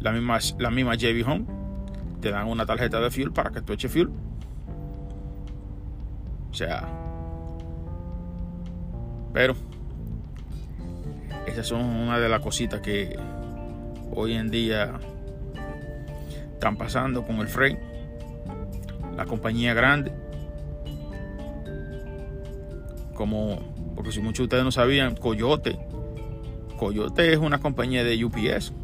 la 0.00 0.12
misma, 0.12 0.38
la 0.58 0.70
misma 0.70 0.94
JB 0.94 1.26
Home, 1.26 1.46
te 2.20 2.30
dan 2.30 2.46
una 2.48 2.64
tarjeta 2.64 3.00
de 3.00 3.10
fuel 3.10 3.32
para 3.32 3.50
que 3.50 3.60
tú 3.60 3.72
eches 3.72 3.90
fuel. 3.90 4.10
O 6.50 6.54
sea, 6.54 6.86
pero 9.32 9.56
esas 11.46 11.66
son 11.66 11.82
una 11.82 12.18
de 12.18 12.28
las 12.28 12.40
cositas 12.40 12.80
que 12.80 13.18
hoy 14.12 14.34
en 14.34 14.50
día 14.50 14.92
están 16.52 16.76
pasando 16.76 17.26
con 17.26 17.36
el 17.40 17.48
freight. 17.48 17.93
La 19.24 19.30
compañía 19.30 19.72
grande. 19.72 20.12
Como, 23.14 23.58
porque 23.96 24.12
si 24.12 24.20
muchos 24.20 24.40
de 24.40 24.42
ustedes 24.44 24.64
no 24.64 24.70
sabían, 24.70 25.16
Coyote. 25.16 25.78
Coyote 26.76 27.32
es 27.32 27.38
una 27.38 27.58
compañía 27.58 28.04
de 28.04 28.22
UPS. 28.22 28.74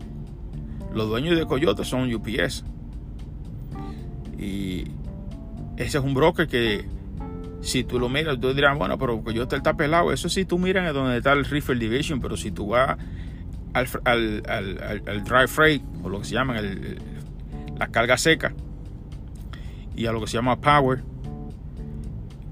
Los 0.94 1.10
dueños 1.10 1.36
de 1.36 1.44
Coyote 1.44 1.84
son 1.84 2.10
UPS. 2.14 2.64
Y 4.38 4.84
ese 5.76 5.98
es 5.98 6.04
un 6.04 6.14
broker 6.14 6.48
que 6.48 6.86
si 7.60 7.84
tú 7.84 7.98
lo 7.98 8.08
miras, 8.08 8.40
tú 8.40 8.54
dirás, 8.54 8.78
bueno, 8.78 8.96
pero 8.98 9.22
Coyote 9.22 9.56
está 9.56 9.74
pelado. 9.74 10.10
Eso 10.10 10.30
sí, 10.30 10.46
tú 10.46 10.58
miras 10.58 10.88
es 10.88 10.94
donde 10.94 11.18
está 11.18 11.32
el 11.32 11.44
Reefer 11.44 11.78
Division, 11.78 12.18
pero 12.22 12.38
si 12.38 12.50
tú 12.50 12.68
vas 12.68 12.96
al, 13.74 13.86
al, 14.04 15.02
al, 15.06 15.22
dry 15.22 15.46
freight, 15.46 15.82
o 16.02 16.08
lo 16.08 16.20
que 16.20 16.24
se 16.24 16.32
llama 16.32 16.56
la 17.76 17.88
carga 17.88 18.16
seca, 18.16 18.54
y 19.96 20.06
a 20.06 20.12
lo 20.12 20.20
que 20.20 20.26
se 20.26 20.34
llama 20.34 20.60
power, 20.60 21.02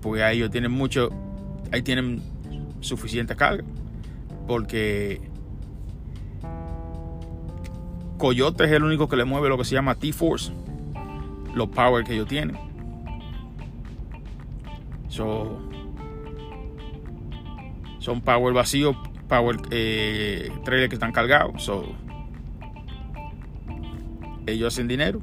pues 0.00 0.22
ahí 0.22 0.38
ellos 0.38 0.50
tienen 0.50 0.72
mucho, 0.72 1.10
ahí 1.72 1.82
tienen 1.82 2.22
suficiente 2.80 3.36
carga, 3.36 3.64
porque 4.46 5.20
Coyote 8.18 8.64
es 8.64 8.72
el 8.72 8.82
único 8.82 9.08
que 9.08 9.16
le 9.16 9.24
mueve 9.24 9.48
lo 9.48 9.56
que 9.58 9.64
se 9.64 9.74
llama 9.74 9.94
T-Force, 9.94 10.52
los 11.54 11.68
power 11.68 12.04
que 12.04 12.14
ellos 12.14 12.28
tienen. 12.28 12.68
son 17.98 18.20
power 18.22 18.54
vacíos, 18.54 18.96
power 19.28 19.56
eh, 19.70 20.50
trailers 20.64 20.88
que 20.88 20.96
están 20.96 21.12
cargados. 21.12 21.70
ellos 24.46 24.72
hacen 24.72 24.88
dinero. 24.88 25.20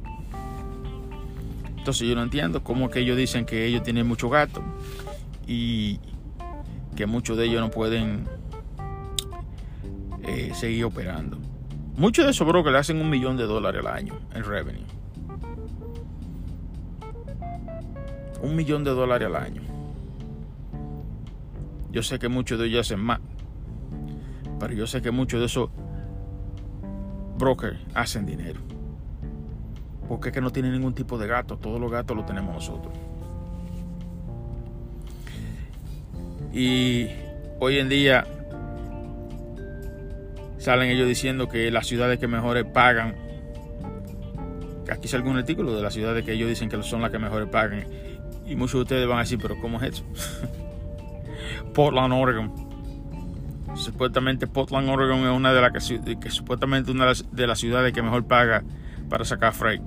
Entonces 1.85 2.07
yo 2.07 2.15
no 2.15 2.23
entiendo 2.23 2.63
cómo 2.63 2.89
que 2.89 3.01
ellos 3.01 3.15
dicen 3.15 3.45
que 3.45 3.67
ellos 3.67 3.83
tienen 3.83 4.07
mucho 4.07 4.27
gato 4.27 4.63
y 5.45 5.99
que 6.95 7.05
muchos 7.05 7.37
de 7.37 7.45
ellos 7.45 7.61
no 7.61 7.69
pueden 7.69 8.27
eh, 10.23 10.51
seguir 10.55 10.85
operando. 10.85 11.37
Muchos 11.95 12.25
de 12.25 12.31
esos 12.31 12.47
brokers 12.47 12.73
le 12.73 12.79
hacen 12.79 12.99
un 12.99 13.07
millón 13.07 13.37
de 13.37 13.43
dólares 13.43 13.85
al 13.85 13.93
año 13.93 14.19
en 14.33 14.43
revenue. 14.43 14.81
Un 18.41 18.55
millón 18.55 18.83
de 18.83 18.89
dólares 18.89 19.27
al 19.27 19.35
año. 19.35 19.61
Yo 21.91 22.01
sé 22.01 22.17
que 22.17 22.29
muchos 22.29 22.57
de 22.57 22.65
ellos 22.65 22.87
hacen 22.87 22.99
más. 22.99 23.19
Pero 24.59 24.73
yo 24.73 24.87
sé 24.87 25.03
que 25.03 25.11
muchos 25.11 25.39
de 25.39 25.45
esos 25.45 25.69
brokers 27.37 27.77
hacen 27.93 28.25
dinero. 28.25 28.64
Porque 30.07 30.29
es 30.29 30.33
que 30.33 30.41
no 30.41 30.51
tienen 30.51 30.73
ningún 30.73 30.93
tipo 30.93 31.17
de 31.17 31.27
gato. 31.27 31.57
Todos 31.57 31.79
los 31.79 31.91
gatos 31.91 32.15
los 32.15 32.25
tenemos 32.25 32.53
nosotros. 32.53 32.93
Y 36.53 37.09
hoy 37.59 37.79
en 37.79 37.89
día 37.89 38.25
salen 40.57 40.89
ellos 40.89 41.07
diciendo 41.07 41.49
que 41.49 41.69
las 41.69 41.85
ciudades 41.85 42.17
que 42.17 42.27
mejores 42.27 42.65
pagan. 42.65 43.15
Aquí 44.89 45.07
sale 45.07 45.23
un 45.29 45.37
artículo 45.37 45.75
de 45.75 45.81
las 45.81 45.93
ciudades 45.93 46.23
que 46.23 46.33
ellos 46.33 46.47
dicen 46.47 46.69
que 46.69 46.81
son 46.83 47.01
las 47.01 47.11
que 47.11 47.19
mejores 47.19 47.49
pagan. 47.49 47.85
Y 48.45 48.55
muchos 48.55 48.73
de 48.73 48.81
ustedes 48.81 49.07
van 49.07 49.17
a 49.17 49.21
decir, 49.21 49.39
pero 49.41 49.59
¿cómo 49.59 49.81
es 49.81 49.93
eso? 49.93 50.05
Portland, 51.73 52.13
Oregon. 52.13 52.53
Supuestamente 53.75 54.47
Portland, 54.47 54.87
Oregon 54.89 55.19
es 55.19 55.35
una 55.35 55.51
de 55.51 55.61
las 55.61 55.71
que, 55.71 56.29
supuestamente 56.29 56.91
una 56.91 57.11
de 57.13 57.47
las 57.47 57.59
ciudades 57.59 57.91
que 57.91 58.01
mejor 58.01 58.25
paga 58.25 58.63
para 59.09 59.25
sacar 59.25 59.53
freight. 59.53 59.81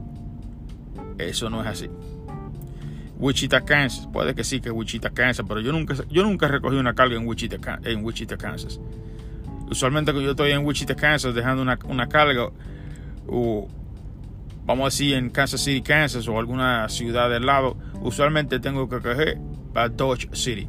Eso 1.19 1.51
no 1.51 1.61
es 1.61 1.67
así. 1.67 1.91
Wichita, 3.19 3.65
Kansas, 3.65 4.09
puede 4.13 4.35
que 4.35 4.45
sí 4.45 4.61
que 4.61 4.71
Wichita, 4.71 5.11
Kansas, 5.11 5.45
pero 5.47 5.61
yo 5.61 5.73
nunca, 5.73 5.95
yo 6.09 6.23
nunca 6.23 6.47
recogí 6.47 6.77
una 6.77 6.95
carga 6.95 7.17
en 7.17 7.27
Wichita, 7.27 7.81
en 7.83 8.05
Wichita, 8.05 8.37
Kansas. 8.37 8.81
Usualmente 9.69 10.13
cuando 10.13 10.25
yo 10.25 10.31
estoy 10.31 10.53
en 10.53 10.65
Wichita, 10.65 10.95
Kansas, 10.95 11.35
dejando 11.35 11.63
una, 11.63 11.79
una 11.89 12.09
carga, 12.09 12.51
o 13.27 13.69
vamos 14.65 14.83
a 14.83 14.87
decir 14.87 15.15
en 15.15 15.31
Kansas 15.31 15.61
City, 15.61 15.83
Kansas, 15.83 16.29
o 16.29 16.39
alguna 16.39 16.89
ciudad 16.89 17.29
del 17.29 17.45
lado, 17.45 17.77
usualmente 18.01 18.61
tengo 18.61 18.89
que 18.89 19.01
coger 19.01 19.39
a 19.75 19.89
Dodge 19.89 20.29
City 20.33 20.69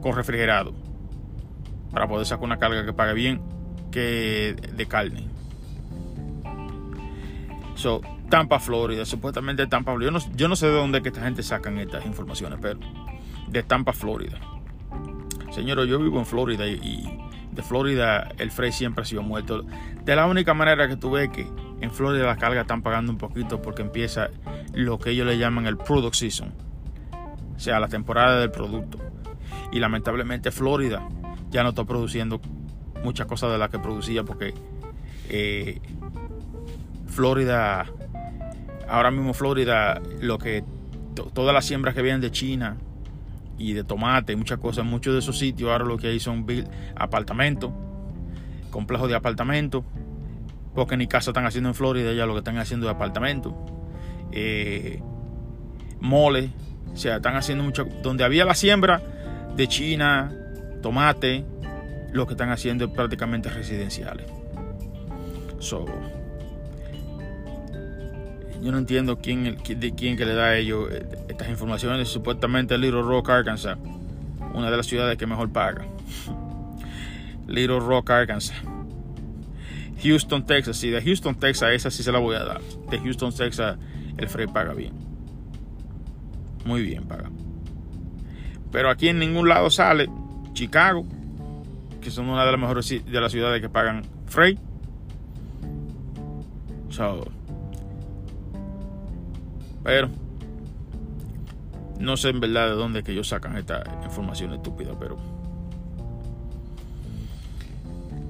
con 0.00 0.14
refrigerado 0.14 0.74
para 1.92 2.08
poder 2.08 2.26
sacar 2.26 2.44
una 2.44 2.58
carga 2.58 2.84
que 2.84 2.92
pague 2.92 3.14
bien 3.14 3.40
que 3.90 4.56
de 4.74 4.86
carne. 4.86 5.28
So, 7.74 8.00
Tampa, 8.34 8.58
Florida, 8.58 9.04
supuestamente 9.04 9.64
Tampa, 9.68 9.92
Florida. 9.92 10.18
Yo 10.34 10.48
no, 10.48 10.56
sé 10.56 10.66
de 10.66 10.72
dónde 10.72 11.02
que 11.02 11.10
esta 11.10 11.20
gente 11.20 11.44
sacan 11.44 11.78
estas 11.78 12.04
informaciones, 12.04 12.58
pero 12.60 12.80
de 13.46 13.62
Tampa, 13.62 13.92
Florida. 13.92 14.40
Señor, 15.52 15.86
yo 15.86 16.00
vivo 16.00 16.18
en 16.18 16.26
Florida 16.26 16.66
y, 16.66 17.16
de 17.52 17.62
Florida 17.62 18.32
el 18.38 18.50
freight 18.50 18.74
siempre 18.74 19.02
ha 19.02 19.04
sido 19.04 19.22
muerto. 19.22 19.64
De 20.04 20.16
la 20.16 20.26
única 20.26 20.52
manera 20.52 20.88
que 20.88 20.96
tú 20.96 21.12
ves 21.12 21.28
que 21.28 21.46
en 21.80 21.92
Florida 21.92 22.26
las 22.26 22.36
cargas 22.36 22.62
están 22.62 22.82
pagando 22.82 23.12
un 23.12 23.18
poquito 23.18 23.62
porque 23.62 23.82
empieza 23.82 24.30
lo 24.72 24.98
que 24.98 25.10
ellos 25.10 25.28
le 25.28 25.38
llaman 25.38 25.68
el 25.68 25.76
product 25.76 26.16
season. 26.16 26.52
O 27.54 27.60
sea, 27.60 27.78
la 27.78 27.86
temporada 27.86 28.40
del 28.40 28.50
producto 28.50 28.98
y 29.70 29.78
lamentablemente 29.78 30.50
Florida 30.50 31.08
ya 31.50 31.62
no 31.62 31.68
está 31.68 31.84
produciendo 31.84 32.40
muchas 33.04 33.28
cosas 33.28 33.52
de 33.52 33.58
las 33.58 33.70
que 33.70 33.78
producía 33.78 34.24
porque 34.24 34.54
eh, 35.28 35.80
Florida, 37.06 37.86
ahora 38.88 39.10
mismo 39.10 39.34
Florida, 39.34 40.00
lo 40.20 40.38
que 40.38 40.64
todas 41.32 41.54
las 41.54 41.64
siembras 41.64 41.94
que 41.94 42.02
vienen 42.02 42.20
de 42.20 42.30
China 42.30 42.76
y 43.56 43.72
de 43.72 43.84
tomate 43.84 44.34
muchas 44.36 44.58
cosas, 44.58 44.84
muchos 44.84 45.12
de 45.12 45.20
esos 45.20 45.38
sitios 45.38 45.70
ahora 45.70 45.84
lo 45.84 45.96
que 45.96 46.08
hay 46.08 46.20
son 46.20 46.46
apartamentos, 46.96 47.70
complejos 48.70 49.08
de 49.08 49.14
apartamentos, 49.14 49.84
porque 50.74 50.96
ni 50.96 51.06
casa 51.06 51.30
están 51.30 51.46
haciendo 51.46 51.68
en 51.68 51.74
Florida, 51.74 52.12
ya 52.12 52.26
lo 52.26 52.32
que 52.32 52.38
están 52.38 52.58
haciendo 52.58 52.88
es 52.88 52.94
apartamentos. 52.94 53.52
eh, 54.32 55.00
mole, 56.00 56.50
o 56.92 56.96
sea, 56.96 57.16
están 57.16 57.36
haciendo 57.36 57.64
mucho, 57.64 57.86
donde 58.02 58.24
había 58.24 58.44
la 58.44 58.54
siembra 58.54 59.00
de 59.56 59.68
China, 59.68 60.32
tomate, 60.82 61.44
lo 62.12 62.26
que 62.26 62.34
están 62.34 62.50
haciendo 62.50 62.84
es 62.84 62.90
prácticamente 62.90 63.48
residenciales. 63.48 64.26
So, 65.60 65.86
yo 68.64 68.72
no 68.72 68.78
entiendo 68.78 69.18
quién, 69.18 69.58
de 69.62 69.94
quién 69.94 70.16
que 70.16 70.24
le 70.24 70.32
da 70.32 70.46
a 70.46 70.56
ellos 70.56 70.88
eh, 70.90 71.06
estas 71.28 71.50
informaciones. 71.50 72.08
Supuestamente 72.08 72.78
Little 72.78 73.02
Rock, 73.02 73.28
Arkansas, 73.28 73.76
una 74.54 74.70
de 74.70 74.76
las 74.78 74.86
ciudades 74.86 75.18
que 75.18 75.26
mejor 75.26 75.52
paga. 75.52 75.84
Little 77.46 77.80
Rock, 77.80 78.08
Arkansas. 78.08 78.56
Houston, 80.02 80.46
Texas. 80.46 80.78
Sí, 80.78 80.88
de 80.88 81.02
Houston, 81.02 81.34
Texas, 81.34 81.72
esa 81.72 81.90
sí 81.90 82.02
se 82.02 82.10
la 82.10 82.18
voy 82.18 82.36
a 82.36 82.44
dar. 82.44 82.62
De 82.90 82.98
Houston, 83.00 83.34
Texas, 83.34 83.76
el 84.16 84.28
Frey 84.30 84.46
paga 84.46 84.72
bien. 84.72 84.94
Muy 86.64 86.82
bien 86.82 87.04
paga. 87.04 87.30
Pero 88.72 88.88
aquí 88.88 89.08
en 89.08 89.18
ningún 89.18 89.46
lado 89.46 89.68
sale 89.68 90.08
Chicago, 90.54 91.04
que 92.00 92.10
son 92.10 92.30
una 92.30 92.46
de 92.46 92.50
las 92.50 92.60
mejores 92.60 92.88
de 92.88 93.20
las 93.20 93.30
ciudades 93.30 93.60
que 93.60 93.68
pagan 93.68 94.04
Frey. 94.26 94.58
So, 96.88 97.26
pero 99.84 100.08
no 102.00 102.16
sé 102.16 102.30
en 102.30 102.40
verdad 102.40 102.68
de 102.68 102.74
dónde 102.74 103.04
que 103.04 103.12
ellos 103.12 103.28
sacan 103.28 103.56
esta 103.56 103.84
información 104.02 104.52
estúpida, 104.54 104.98
pero 104.98 105.16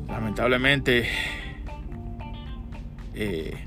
lamentablemente 0.09 1.09
eh, 3.15 3.67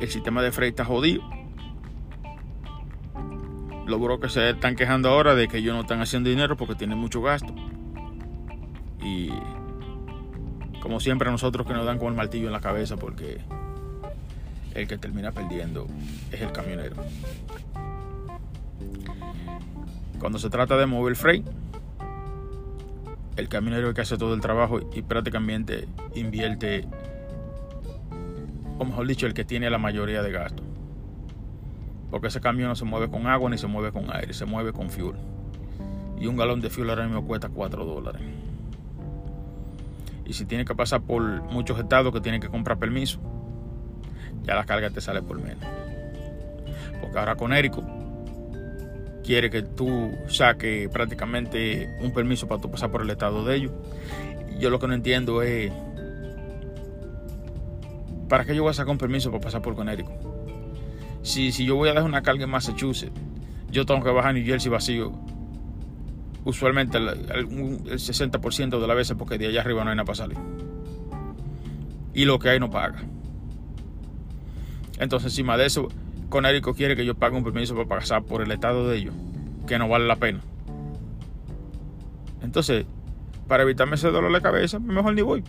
el 0.00 0.08
sistema 0.08 0.42
de 0.42 0.52
freight 0.52 0.72
está 0.72 0.84
jodido. 0.84 1.22
Los 3.86 4.18
que 4.18 4.28
se 4.30 4.50
están 4.50 4.76
quejando 4.76 5.10
ahora 5.10 5.34
de 5.34 5.46
que 5.46 5.58
ellos 5.58 5.74
no 5.74 5.82
están 5.82 6.00
haciendo 6.00 6.30
dinero 6.30 6.56
porque 6.56 6.74
tienen 6.74 6.96
mucho 6.96 7.20
gasto. 7.20 7.54
Y 9.02 9.30
como 10.80 11.00
siempre 11.00 11.30
nosotros 11.30 11.66
que 11.66 11.74
nos 11.74 11.84
dan 11.84 11.98
con 11.98 12.08
el 12.08 12.14
martillo 12.14 12.46
en 12.46 12.52
la 12.52 12.60
cabeza 12.60 12.96
porque 12.96 13.42
el 14.74 14.86
que 14.88 14.98
termina 14.98 15.32
perdiendo 15.32 15.86
es 16.30 16.40
el 16.40 16.52
camionero. 16.52 16.96
Cuando 20.18 20.38
se 20.38 20.50
trata 20.50 20.76
de 20.76 20.86
mover 20.86 21.16
freight, 21.16 21.46
el 23.36 23.48
camionero 23.48 23.92
que 23.94 24.00
hace 24.00 24.16
todo 24.16 24.34
el 24.34 24.40
trabajo 24.40 24.80
y 24.94 25.02
prácticamente 25.02 25.88
invierte, 26.14 26.86
o 28.78 28.84
mejor 28.84 29.06
dicho, 29.06 29.26
el 29.26 29.34
que 29.34 29.44
tiene 29.44 29.68
la 29.70 29.78
mayoría 29.78 30.22
de 30.22 30.30
gastos. 30.30 30.64
Porque 32.10 32.28
ese 32.28 32.40
camión 32.40 32.68
no 32.68 32.76
se 32.76 32.84
mueve 32.84 33.10
con 33.10 33.26
agua 33.26 33.50
ni 33.50 33.58
se 33.58 33.66
mueve 33.66 33.90
con 33.90 34.14
aire, 34.14 34.32
se 34.34 34.44
mueve 34.44 34.72
con 34.72 34.88
fuel. 34.88 35.16
Y 36.18 36.26
un 36.26 36.36
galón 36.36 36.60
de 36.60 36.70
fuel 36.70 36.90
ahora 36.90 37.04
mismo 37.04 37.26
cuesta 37.26 37.48
4 37.48 37.84
dólares. 37.84 38.22
Y 40.24 40.32
si 40.32 40.46
tiene 40.46 40.64
que 40.64 40.74
pasar 40.74 41.02
por 41.02 41.22
muchos 41.42 41.78
estados 41.78 42.12
que 42.12 42.20
tienen 42.20 42.40
que 42.40 42.48
comprar 42.48 42.78
permiso, 42.78 43.20
ya 44.44 44.54
la 44.54 44.64
carga 44.64 44.90
te 44.90 45.00
sale 45.00 45.22
por 45.22 45.40
menos. 45.40 45.64
Porque 47.00 47.18
ahora 47.18 47.36
con 47.36 47.52
Érico 47.52 47.82
quiere 49.24 49.50
que 49.50 49.62
tú 49.62 50.12
saques 50.28 50.88
prácticamente 50.90 51.96
un 52.00 52.12
permiso 52.12 52.46
para 52.46 52.60
tú 52.60 52.70
pasar 52.70 52.90
por 52.90 53.02
el 53.02 53.10
estado 53.10 53.44
de 53.44 53.56
ellos. 53.56 53.72
Yo 54.58 54.70
lo 54.70 54.78
que 54.78 54.86
no 54.86 54.94
entiendo 54.94 55.42
es, 55.42 55.72
¿para 58.28 58.44
qué 58.44 58.54
yo 58.54 58.62
voy 58.62 58.70
a 58.70 58.74
sacar 58.74 58.92
un 58.92 58.98
permiso 58.98 59.30
para 59.30 59.42
pasar 59.42 59.62
por 59.62 59.74
Conérico? 59.74 60.12
Si, 61.22 61.50
si 61.52 61.64
yo 61.64 61.74
voy 61.76 61.88
a 61.88 61.92
dejar 61.92 62.06
una 62.06 62.22
carga 62.22 62.44
en 62.44 62.50
Massachusetts, 62.50 63.18
yo 63.70 63.86
tengo 63.86 64.04
que 64.04 64.10
bajar 64.10 64.30
a 64.30 64.32
New 64.34 64.44
Jersey 64.44 64.70
vacío. 64.70 65.12
Usualmente 66.44 66.98
el, 66.98 67.08
el 67.08 67.48
60% 67.48 68.78
de 68.78 68.86
las 68.86 68.96
veces 68.96 69.16
porque 69.18 69.38
de 69.38 69.46
allá 69.46 69.62
arriba 69.62 69.82
no 69.82 69.90
hay 69.90 69.96
nada 69.96 70.04
para 70.04 70.16
salir. 70.16 70.38
Y 72.12 72.26
lo 72.26 72.38
que 72.38 72.50
hay 72.50 72.60
no 72.60 72.70
paga. 72.70 73.02
Entonces, 74.98 75.32
encima 75.32 75.56
de 75.56 75.66
eso, 75.66 75.88
Conérico 76.28 76.74
quiere 76.74 76.96
que 76.96 77.04
yo 77.04 77.14
pague 77.14 77.36
un 77.36 77.44
permiso 77.44 77.74
para 77.74 78.00
pasar 78.00 78.22
por 78.22 78.42
el 78.42 78.50
estado 78.50 78.88
de 78.88 78.98
ellos, 78.98 79.14
que 79.66 79.78
no 79.78 79.88
vale 79.88 80.06
la 80.06 80.16
pena. 80.16 80.40
Entonces, 82.42 82.86
para 83.48 83.62
evitarme 83.62 83.96
ese 83.96 84.10
dolor 84.10 84.32
de 84.32 84.40
cabeza, 84.40 84.78
mejor 84.78 85.14
ni 85.14 85.22
voy. 85.22 85.44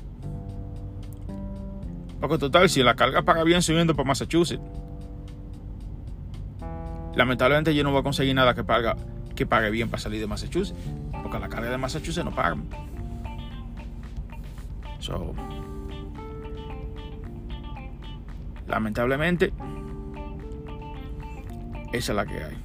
Porque 2.20 2.38
total, 2.38 2.70
si 2.70 2.82
la 2.82 2.96
carga 2.96 3.22
paga 3.22 3.44
bien 3.44 3.62
subiendo 3.62 3.96
para 3.96 4.08
Massachusetts, 4.08 4.62
lamentablemente 7.16 7.76
yo 7.76 7.84
no 7.84 7.92
voy 7.92 8.00
a 8.00 8.04
conseguir 8.04 8.34
nada 8.36 8.56
que 8.56 8.64
pague, 8.64 8.94
que 9.36 9.46
pague 9.46 9.70
bien 9.70 9.90
para 9.90 10.02
salir 10.02 10.22
de 10.22 10.28
Massachusetts. 10.28 10.78
Porque 11.22 11.40
la 11.40 11.50
carga 11.50 11.70
de 11.70 11.78
Massachusetts 11.78 12.26
no 12.26 12.34
paga. 12.34 12.58
So, 15.00 15.36
Lamentablemente, 18.68 19.54
esa 21.94 22.12
es 22.12 22.16
la 22.16 22.26
que 22.26 22.44
hay. 22.44 22.58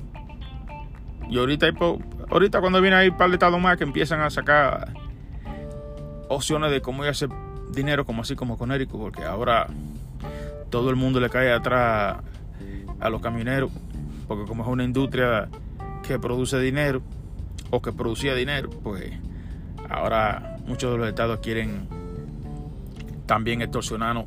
Y 1.28 1.38
ahorita, 1.38 1.68
ahorita 2.30 2.60
cuando 2.60 2.80
viene 2.80 2.96
ahí 2.96 3.08
un 3.08 3.16
par 3.16 3.28
de 3.28 3.34
estados 3.34 3.60
más 3.60 3.76
que 3.76 3.84
empiezan 3.84 4.20
a 4.20 4.30
sacar 4.30 4.92
opciones 6.28 6.70
de 6.70 6.80
cómo 6.80 7.04
ir 7.04 7.08
a 7.08 7.10
hacer 7.12 7.28
dinero, 7.72 8.04
como 8.04 8.22
así 8.22 8.34
como 8.34 8.58
con 8.58 8.72
Érico, 8.72 8.98
porque 8.98 9.24
ahora 9.24 9.68
todo 10.70 10.90
el 10.90 10.96
mundo 10.96 11.20
le 11.20 11.30
cae 11.30 11.52
atrás 11.52 12.18
a 12.98 13.10
los 13.10 13.20
camioneros, 13.20 13.70
porque 14.26 14.44
como 14.46 14.62
es 14.62 14.68
una 14.68 14.84
industria 14.84 15.48
que 16.06 16.18
produce 16.18 16.58
dinero 16.58 17.02
o 17.70 17.80
que 17.80 17.92
producía 17.92 18.34
dinero, 18.34 18.70
pues 18.82 19.12
ahora 19.88 20.56
muchos 20.66 20.92
de 20.92 20.98
los 20.98 21.08
estados 21.08 21.40
quieren 21.40 21.88
también 23.26 23.62
extorsionarnos 23.62 24.24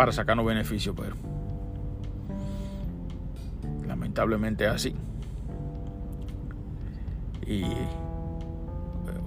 para 0.00 0.12
sacarnos 0.12 0.46
beneficios, 0.46 0.96
pero 0.98 1.14
lamentablemente 3.86 4.64
es 4.64 4.70
así. 4.70 4.94
Y 7.46 7.64
eh, 7.64 7.86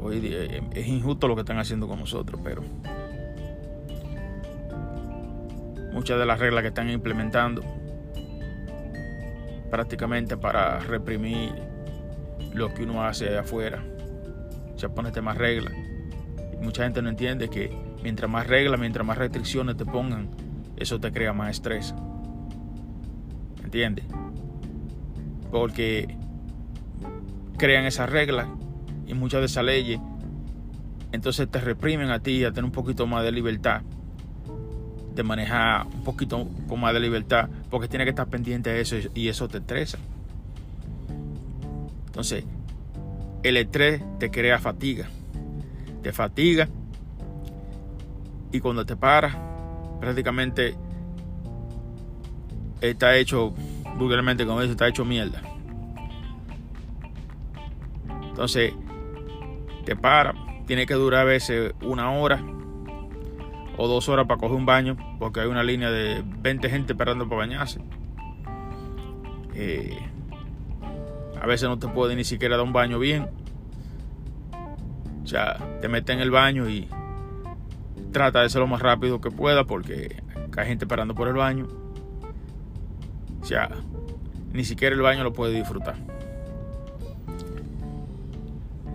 hoy 0.01 0.19
día 0.19 0.37
eh, 0.45 0.63
es 0.73 0.87
injusto 0.87 1.27
lo 1.27 1.35
que 1.35 1.41
están 1.41 1.59
haciendo 1.59 1.87
con 1.87 1.99
nosotros, 1.99 2.41
pero 2.43 2.63
muchas 5.91 6.17
de 6.17 6.25
las 6.25 6.39
reglas 6.39 6.63
que 6.63 6.69
están 6.69 6.89
implementando 6.89 7.61
prácticamente 9.69 10.37
para 10.37 10.79
reprimir 10.79 11.51
lo 12.55 12.73
que 12.73 12.81
uno 12.81 13.03
hace 13.03 13.37
afuera. 13.37 13.83
Se 14.77 14.89
pone 14.89 15.11
más 15.21 15.37
reglas. 15.37 15.75
Mucha 16.59 16.85
gente 16.85 17.03
no 17.03 17.09
entiende 17.09 17.47
que 17.47 17.71
mientras 18.01 18.27
más 18.27 18.47
reglas, 18.47 18.79
mientras 18.79 19.05
más 19.05 19.19
restricciones 19.19 19.77
te 19.77 19.85
pongan, 19.85 20.42
eso 20.77 20.99
te 20.99 21.11
crea 21.11 21.33
más 21.33 21.51
estrés. 21.51 21.93
¿Entiendes? 23.63 24.05
Porque 25.51 26.17
crean 27.57 27.85
esas 27.85 28.09
reglas 28.09 28.47
y 29.07 29.13
muchas 29.13 29.41
de 29.41 29.45
esas 29.45 29.63
leyes, 29.63 29.99
entonces 31.11 31.49
te 31.49 31.59
reprimen 31.59 32.09
a 32.09 32.19
ti 32.19 32.43
a 32.43 32.51
tener 32.51 32.65
un 32.65 32.71
poquito 32.71 33.05
más 33.07 33.23
de 33.23 33.31
libertad, 33.31 33.81
de 35.13 35.23
manejar 35.23 35.85
un 35.85 36.03
poquito 36.03 36.47
con 36.67 36.79
más 36.79 36.93
de 36.93 36.99
libertad, 36.99 37.49
porque 37.69 37.87
tienes 37.87 38.05
que 38.05 38.09
estar 38.09 38.27
pendiente 38.27 38.71
de 38.71 38.81
eso 38.81 38.95
y 39.13 39.27
eso 39.27 39.47
te 39.47 39.59
estresa. 39.59 39.99
Entonces, 42.07 42.45
el 43.43 43.57
estrés 43.57 44.01
te 44.19 44.31
crea 44.31 44.59
fatiga. 44.59 45.07
Te 46.01 46.11
fatiga 46.11 46.67
y 48.51 48.59
cuando 48.59 48.85
te 48.85 48.95
paras, 48.95 49.35
prácticamente 49.99 50.75
está 52.81 53.15
hecho, 53.15 53.53
vulgarmente 53.97 54.45
como 54.45 54.61
dice, 54.61 54.71
está 54.71 54.87
hecho 54.87 55.05
mierda. 55.05 55.41
Entonces, 58.29 58.73
te 59.85 59.95
para, 59.95 60.33
tiene 60.65 60.85
que 60.85 60.95
durar 60.95 61.21
a 61.21 61.25
veces 61.25 61.73
una 61.81 62.11
hora 62.11 62.43
o 63.77 63.87
dos 63.87 64.07
horas 64.09 64.27
para 64.27 64.39
coger 64.39 64.55
un 64.55 64.65
baño, 64.65 64.97
porque 65.19 65.39
hay 65.39 65.47
una 65.47 65.63
línea 65.63 65.89
de 65.91 66.23
20 66.25 66.69
gente 66.69 66.93
esperando 66.93 67.27
para 67.27 67.37
bañarse. 67.37 67.79
Eh, 69.55 69.97
a 71.41 71.45
veces 71.45 71.67
no 71.67 71.77
te 71.77 71.87
puede 71.87 72.15
ni 72.15 72.23
siquiera 72.23 72.57
dar 72.57 72.65
un 72.65 72.73
baño 72.73 72.99
bien. 72.99 73.27
O 75.23 75.27
sea, 75.27 75.57
te 75.81 75.87
metes 75.87 76.15
en 76.15 76.21
el 76.21 76.31
baño 76.31 76.69
y 76.69 76.87
trata 78.13 78.41
de 78.41 78.49
ser 78.49 78.61
lo 78.61 78.67
más 78.67 78.81
rápido 78.81 79.19
que 79.19 79.29
pueda 79.29 79.65
porque 79.65 80.23
hay 80.55 80.67
gente 80.67 80.85
esperando 80.85 81.13
por 81.13 81.27
el 81.27 81.33
baño. 81.33 81.67
O 83.41 83.45
sea, 83.45 83.69
ni 84.53 84.63
siquiera 84.63 84.95
el 84.95 85.01
baño 85.01 85.23
lo 85.23 85.33
puede 85.33 85.53
disfrutar. 85.53 85.95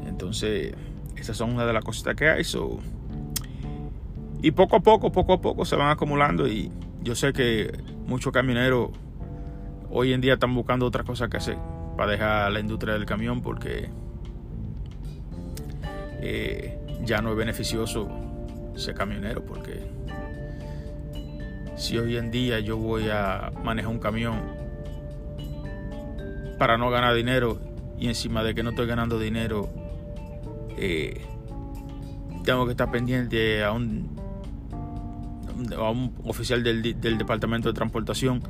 Entonces, 0.07 0.75
esas 1.17 1.37
son 1.37 1.53
una 1.53 1.67
de 1.67 1.73
las 1.75 1.85
cositas 1.85 2.15
que 2.15 2.29
hay. 2.29 2.43
Y 4.41 4.53
poco 4.53 4.77
a 4.77 4.81
poco, 4.81 5.13
poco 5.13 5.35
a 5.35 5.41
poco 5.41 5.65
se 5.65 5.77
van 5.77 5.91
acumulando 5.91 6.49
y 6.49 6.73
yo 7.03 7.15
sé 7.15 7.33
que 7.33 7.77
muchos 8.07 8.33
camioneros 8.33 8.91
hoy 9.91 10.13
en 10.13 10.21
día 10.21 10.35
están 10.35 10.55
buscando 10.55 10.87
otra 10.87 11.05
cosa 11.05 11.29
que 11.29 11.37
hacer 11.37 11.59
para 11.97 12.13
dejar 12.13 12.53
la 12.53 12.61
industria 12.61 12.95
del 12.95 13.05
camión 13.05 13.43
porque 13.43 13.91
eh, 16.21 16.79
ya 17.05 17.21
no 17.21 17.33
es 17.33 17.37
beneficioso 17.37 18.28
ser 18.79 18.95
camionero 18.95 19.45
porque 19.45 19.83
si 21.77 21.99
hoy 21.99 22.17
en 22.17 22.31
día 22.31 22.61
yo 22.61 22.77
voy 22.77 23.09
a 23.09 23.53
manejar 23.62 23.91
un 23.91 23.99
camión 23.99 24.41
para 26.59 26.77
no 26.77 26.91
ganar 26.91 27.14
dinero 27.14 27.61
y 27.99 28.09
encima 28.09 28.43
de 28.43 28.55
que 28.55 28.62
no 28.62 28.71
estoy 28.71 28.87
ganando 28.87 29.19
dinero 29.19 29.69
eh, 30.77 31.21
tengo 32.45 32.64
que 32.67 32.73
estar 32.73 32.91
pendiente 32.91 33.62
a 33.62 33.73
un 33.73 34.17
a 35.77 35.91
un 35.91 36.14
oficial 36.25 36.62
del, 36.62 36.83
departamento 37.01 37.69
de 37.69 37.75
transportación 37.75 38.43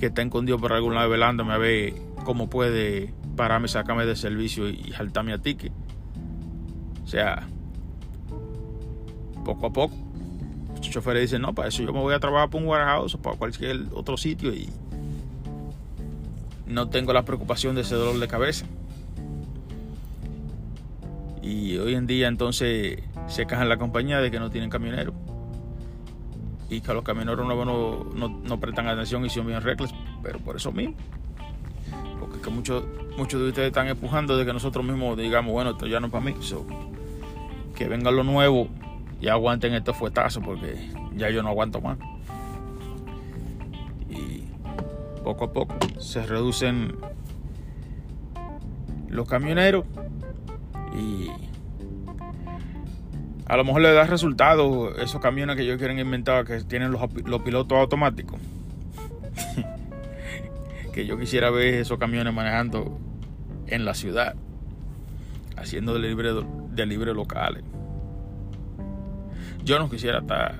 que 0.00 0.06
está 0.06 0.22
escondido 0.22 0.58
por 0.58 0.72
algún 0.72 0.94
lado 0.94 1.08
velándome 1.08 1.52
a 1.52 1.58
ver 1.58 1.94
cómo 2.24 2.50
puede 2.50 3.14
pararme, 3.36 3.68
sacarme 3.68 4.06
de 4.06 4.16
servicio 4.16 4.68
y 4.68 4.92
saltarme 4.92 5.32
a 5.32 5.38
ticket. 5.38 5.72
O 7.04 7.06
sea, 7.06 7.46
poco 9.42 9.66
a 9.66 9.72
poco. 9.72 9.94
Los 10.76 10.90
choferes 10.90 11.22
dicen, 11.22 11.42
no, 11.42 11.54
para 11.54 11.68
eso 11.68 11.82
yo 11.82 11.92
me 11.92 12.00
voy 12.00 12.14
a 12.14 12.18
trabajar 12.20 12.50
para 12.50 12.62
un 12.62 12.68
warehouse 12.68 13.14
o 13.14 13.18
para 13.18 13.36
cualquier 13.36 13.86
otro 13.92 14.16
sitio 14.16 14.52
y 14.52 14.68
no 16.66 16.88
tengo 16.88 17.12
la 17.12 17.24
preocupación 17.24 17.74
de 17.74 17.82
ese 17.82 17.94
dolor 17.94 18.18
de 18.18 18.28
cabeza. 18.28 18.66
Y 21.42 21.76
hoy 21.78 21.94
en 21.94 22.06
día 22.06 22.28
entonces 22.28 23.00
se 23.26 23.46
quejan 23.46 23.68
la 23.68 23.76
compañía 23.76 24.20
de 24.20 24.30
que 24.30 24.38
no 24.38 24.50
tienen 24.50 24.70
camioneros. 24.70 25.14
Y 26.70 26.80
que 26.80 26.94
los 26.94 27.04
camioneros 27.04 27.44
nuevos 27.44 27.66
no, 27.66 28.28
no, 28.28 28.60
prestan 28.60 28.88
atención 28.88 29.24
y 29.26 29.28
son 29.28 29.46
bien 29.46 29.60
reckless, 29.60 29.92
pero 30.22 30.38
por 30.38 30.56
eso 30.56 30.72
mismo. 30.72 30.94
Porque 32.18 32.40
que 32.40 32.48
muchos, 32.48 32.84
muchos 33.18 33.40
de 33.40 33.48
ustedes 33.48 33.68
están 33.68 33.88
empujando 33.88 34.38
de 34.38 34.46
que 34.46 34.52
nosotros 34.52 34.84
mismos 34.84 35.18
digamos, 35.18 35.52
bueno, 35.52 35.70
esto 35.70 35.86
ya 35.86 36.00
no 36.00 36.06
es 36.06 36.12
para 36.12 36.24
mí. 36.24 36.34
que 37.74 37.88
venga 37.88 38.10
lo 38.10 38.24
nuevo 38.24 38.68
y 39.22 39.28
aguanten 39.28 39.72
estos 39.72 39.96
fuetazos 39.96 40.42
porque 40.44 40.90
ya 41.16 41.30
yo 41.30 41.44
no 41.44 41.48
aguanto 41.50 41.80
más. 41.80 41.96
Y 44.10 44.48
poco 45.22 45.44
a 45.44 45.52
poco 45.52 45.76
se 45.98 46.26
reducen 46.26 46.96
los 49.08 49.28
camioneros 49.28 49.84
y 50.98 51.30
a 53.46 53.56
lo 53.56 53.64
mejor 53.64 53.82
le 53.82 53.92
da 53.92 54.04
resultado 54.04 54.96
esos 54.96 55.20
camiones 55.20 55.54
que 55.54 55.62
ellos 55.62 55.78
quieren 55.78 56.00
inventar 56.00 56.44
que 56.44 56.58
tienen 56.64 56.90
los, 56.90 57.42
pilotos 57.42 57.78
automáticos. 57.78 58.40
que 60.92 61.06
yo 61.06 61.16
quisiera 61.16 61.50
ver 61.50 61.74
esos 61.74 61.96
camiones 61.98 62.34
manejando 62.34 62.98
en 63.68 63.84
la 63.84 63.94
ciudad, 63.94 64.34
haciendo 65.56 65.94
delivery, 65.94 66.44
libre 66.86 67.14
locales. 67.14 67.62
Yo 69.64 69.78
no 69.78 69.88
quisiera 69.88 70.18
estar 70.18 70.56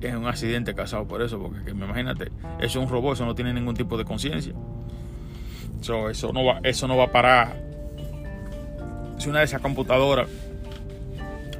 en 0.00 0.16
un 0.16 0.26
accidente 0.26 0.74
casado 0.74 1.06
por 1.06 1.22
eso, 1.22 1.38
porque 1.38 1.70
imagínate, 1.70 2.30
eso 2.58 2.58
es 2.58 2.76
un 2.76 2.88
robot, 2.88 3.14
eso 3.14 3.26
no 3.26 3.34
tiene 3.34 3.52
ningún 3.52 3.74
tipo 3.74 3.96
de 3.96 4.04
conciencia. 4.04 4.52
eso, 5.80 6.32
no 6.32 6.44
va, 6.44 6.60
eso 6.62 6.88
no 6.88 6.96
va 6.96 7.04
a 7.04 7.12
parar. 7.12 7.56
Si 9.18 9.28
una 9.28 9.38
de 9.38 9.44
esas 9.46 9.60
computadoras 9.60 10.28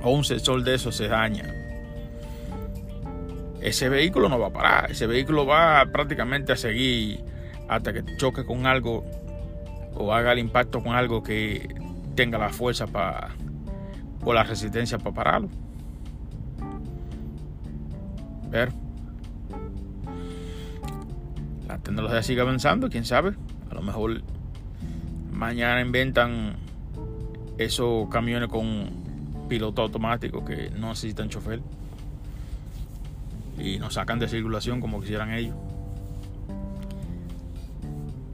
o 0.03 0.11
un 0.11 0.25
sensor 0.25 0.62
de 0.62 0.75
eso 0.75 0.92
se 0.92 1.09
daña, 1.09 1.44
ese 3.61 3.88
vehículo 3.88 4.29
no 4.29 4.38
va 4.38 4.49
a 4.49 4.53
parar. 4.53 4.90
Ese 4.90 5.07
vehículo 5.07 5.47
va 5.47 5.87
prácticamente 5.90 6.53
a 6.53 6.57
seguir 6.57 7.25
hasta 7.68 7.92
que 7.92 8.05
choque 8.18 8.44
con 8.44 8.66
algo 8.66 9.05
o 9.94 10.12
haga 10.12 10.33
el 10.33 10.38
impacto 10.38 10.83
con 10.83 10.94
algo 10.94 11.23
que 11.23 11.75
tenga 12.14 12.37
la 12.37 12.51
fuerza 12.51 12.87
para 12.87 13.31
o 14.23 14.33
la 14.33 14.42
resistencia 14.42 14.99
para 14.99 15.14
pararlo. 15.14 15.63
Pero 18.55 18.71
la 21.67 21.77
tecnología 21.79 22.23
sigue 22.23 22.40
avanzando, 22.40 22.88
quién 22.88 23.05
sabe. 23.05 23.35
A 23.69 23.75
lo 23.75 23.83
mejor 23.83 24.23
mañana 25.33 25.81
inventan 25.81 26.55
esos 27.59 28.09
camiones 28.11 28.49
con 28.49 28.93
piloto 29.49 29.83
automático 29.83 30.45
que 30.45 30.71
no 30.71 30.90
necesitan 30.90 31.29
chofer 31.29 31.62
y 33.59 33.81
nos 33.81 33.95
sacan 33.95 34.21
de 34.21 34.29
circulación 34.29 34.81
como 34.81 35.01
quisieran 35.01 35.33
ellos. 35.33 35.57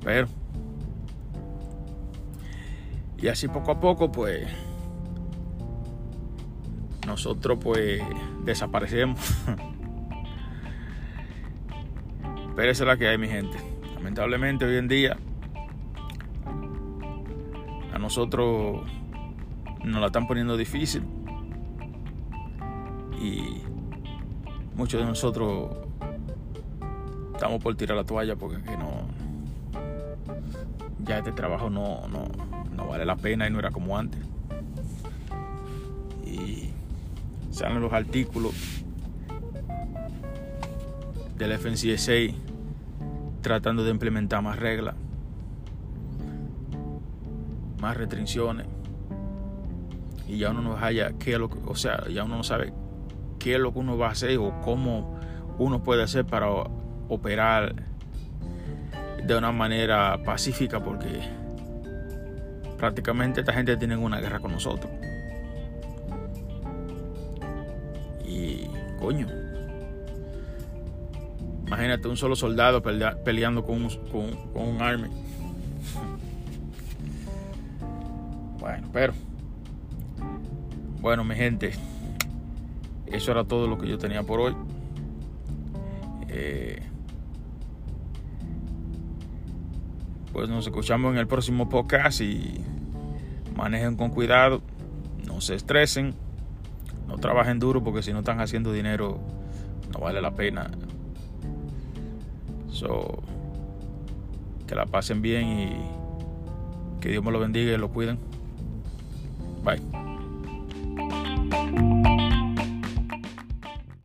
Pero 0.05 0.29
y 3.17 3.29
así 3.29 3.49
poco 3.49 3.71
a 3.71 3.81
poco 3.81 4.13
pues 4.13 4.47
nosotros 7.07 7.59
pues 7.63 8.03
desaparecemos. 8.45 9.19
Pero 12.61 12.85
la 12.85 12.99
que 12.99 13.09
hay, 13.09 13.17
mi 13.17 13.27
gente. 13.27 13.57
Lamentablemente 13.95 14.67
hoy 14.67 14.77
en 14.77 14.87
día 14.87 15.17
a 17.95 17.99
nosotros 17.99 18.85
nos 19.83 19.99
la 19.99 20.09
están 20.09 20.27
poniendo 20.27 20.59
difícil 20.59 21.03
y 23.19 23.63
muchos 24.77 25.01
de 25.01 25.07
nosotros 25.07 25.75
estamos 27.33 27.63
por 27.63 27.75
tirar 27.77 27.97
la 27.97 28.05
toalla 28.05 28.37
porque 28.37 28.59
no 28.77 29.07
ya 30.99 31.21
este 31.21 31.33
trabajo 31.33 31.71
no, 31.71 32.07
no, 32.09 32.29
no 32.77 32.89
vale 32.89 33.07
la 33.07 33.17
pena 33.17 33.47
y 33.47 33.51
no 33.51 33.59
era 33.59 33.71
como 33.71 33.97
antes 33.97 34.21
y 36.27 36.69
salen 37.51 37.81
los 37.81 37.95
artículos 37.95 38.53
del 41.39 41.59
FNCSA 41.59 42.50
tratando 43.41 43.85
de 43.85 43.91
implementar 43.91 44.43
más 44.43 44.59
reglas, 44.59 44.95
más 47.81 47.97
restricciones. 47.97 48.67
Y 50.29 50.39
ya 50.39 50.51
uno 50.51 50.63
no 50.63 50.77
haya 50.77 51.13
qué 51.19 51.39
lo 51.39 51.51
o 51.67 51.75
sea, 51.75 52.07
ya 52.09 52.25
uno 52.25 52.37
no 52.37 52.45
sabe 52.45 52.73
qué 53.39 53.55
es 53.55 53.61
lo 53.61 53.73
que 53.73 53.81
uno 53.81 53.99
va 53.99 54.09
a 54.09 54.11
hacer 54.11 54.39
o 54.39 54.61
cómo 54.61 55.19
uno 55.59 55.83
puede 55.83 56.03
hacer 56.03 56.25
para 56.25 56.49
operar 57.09 57.75
de 59.27 59.37
una 59.37 59.51
manera 59.53 60.23
pacífica 60.25 60.83
porque 60.83 61.21
prácticamente 62.79 63.41
esta 63.41 63.53
gente 63.53 63.77
tiene 63.77 63.97
una 63.97 64.21
guerra 64.21 64.39
con 64.39 64.53
nosotros. 64.53 64.91
Y 68.25 68.69
coño, 68.99 69.27
Imagínate 71.71 72.09
un 72.09 72.17
solo 72.17 72.35
soldado 72.35 72.83
peleando 72.83 73.65
con 73.65 73.85
un, 73.85 73.91
con, 74.11 74.67
un 74.67 74.83
army. 74.83 75.09
Bueno, 78.59 78.89
pero. 78.93 79.13
Bueno, 81.01 81.23
mi 81.23 81.37
gente. 81.37 81.71
Eso 83.07 83.31
era 83.31 83.45
todo 83.45 83.69
lo 83.69 83.79
que 83.79 83.87
yo 83.87 83.99
tenía 83.99 84.25
por 84.25 84.41
hoy. 84.41 84.57
Eh, 86.29 86.83
pues 90.33 90.49
nos 90.49 90.67
escuchamos 90.67 91.13
en 91.13 91.19
el 91.19 91.29
próximo 91.29 91.69
podcast 91.69 92.21
y 92.21 92.65
manejen 93.55 93.95
con 93.95 94.11
cuidado. 94.11 94.61
No 95.25 95.41
se 95.41 95.55
estresen. 95.55 96.17
No 97.07 97.17
trabajen 97.19 97.61
duro 97.61 97.85
porque 97.85 98.03
si 98.03 98.13
no 98.13 98.19
están 98.19 98.41
haciendo 98.41 98.73
dinero 98.73 99.21
no 99.93 100.01
vale 100.01 100.21
la 100.21 100.33
pena 100.35 100.69
que 104.67 104.75
la 104.75 104.87
pasen 104.87 105.23
bien 105.23 105.49
y 105.49 107.01
que 107.01 107.09
Dios 107.11 107.25
me 107.25 107.31
lo 107.31 107.41
bendiga 107.41 107.73
y 107.73 107.77
lo 107.77 107.89
cuiden. 107.89 108.19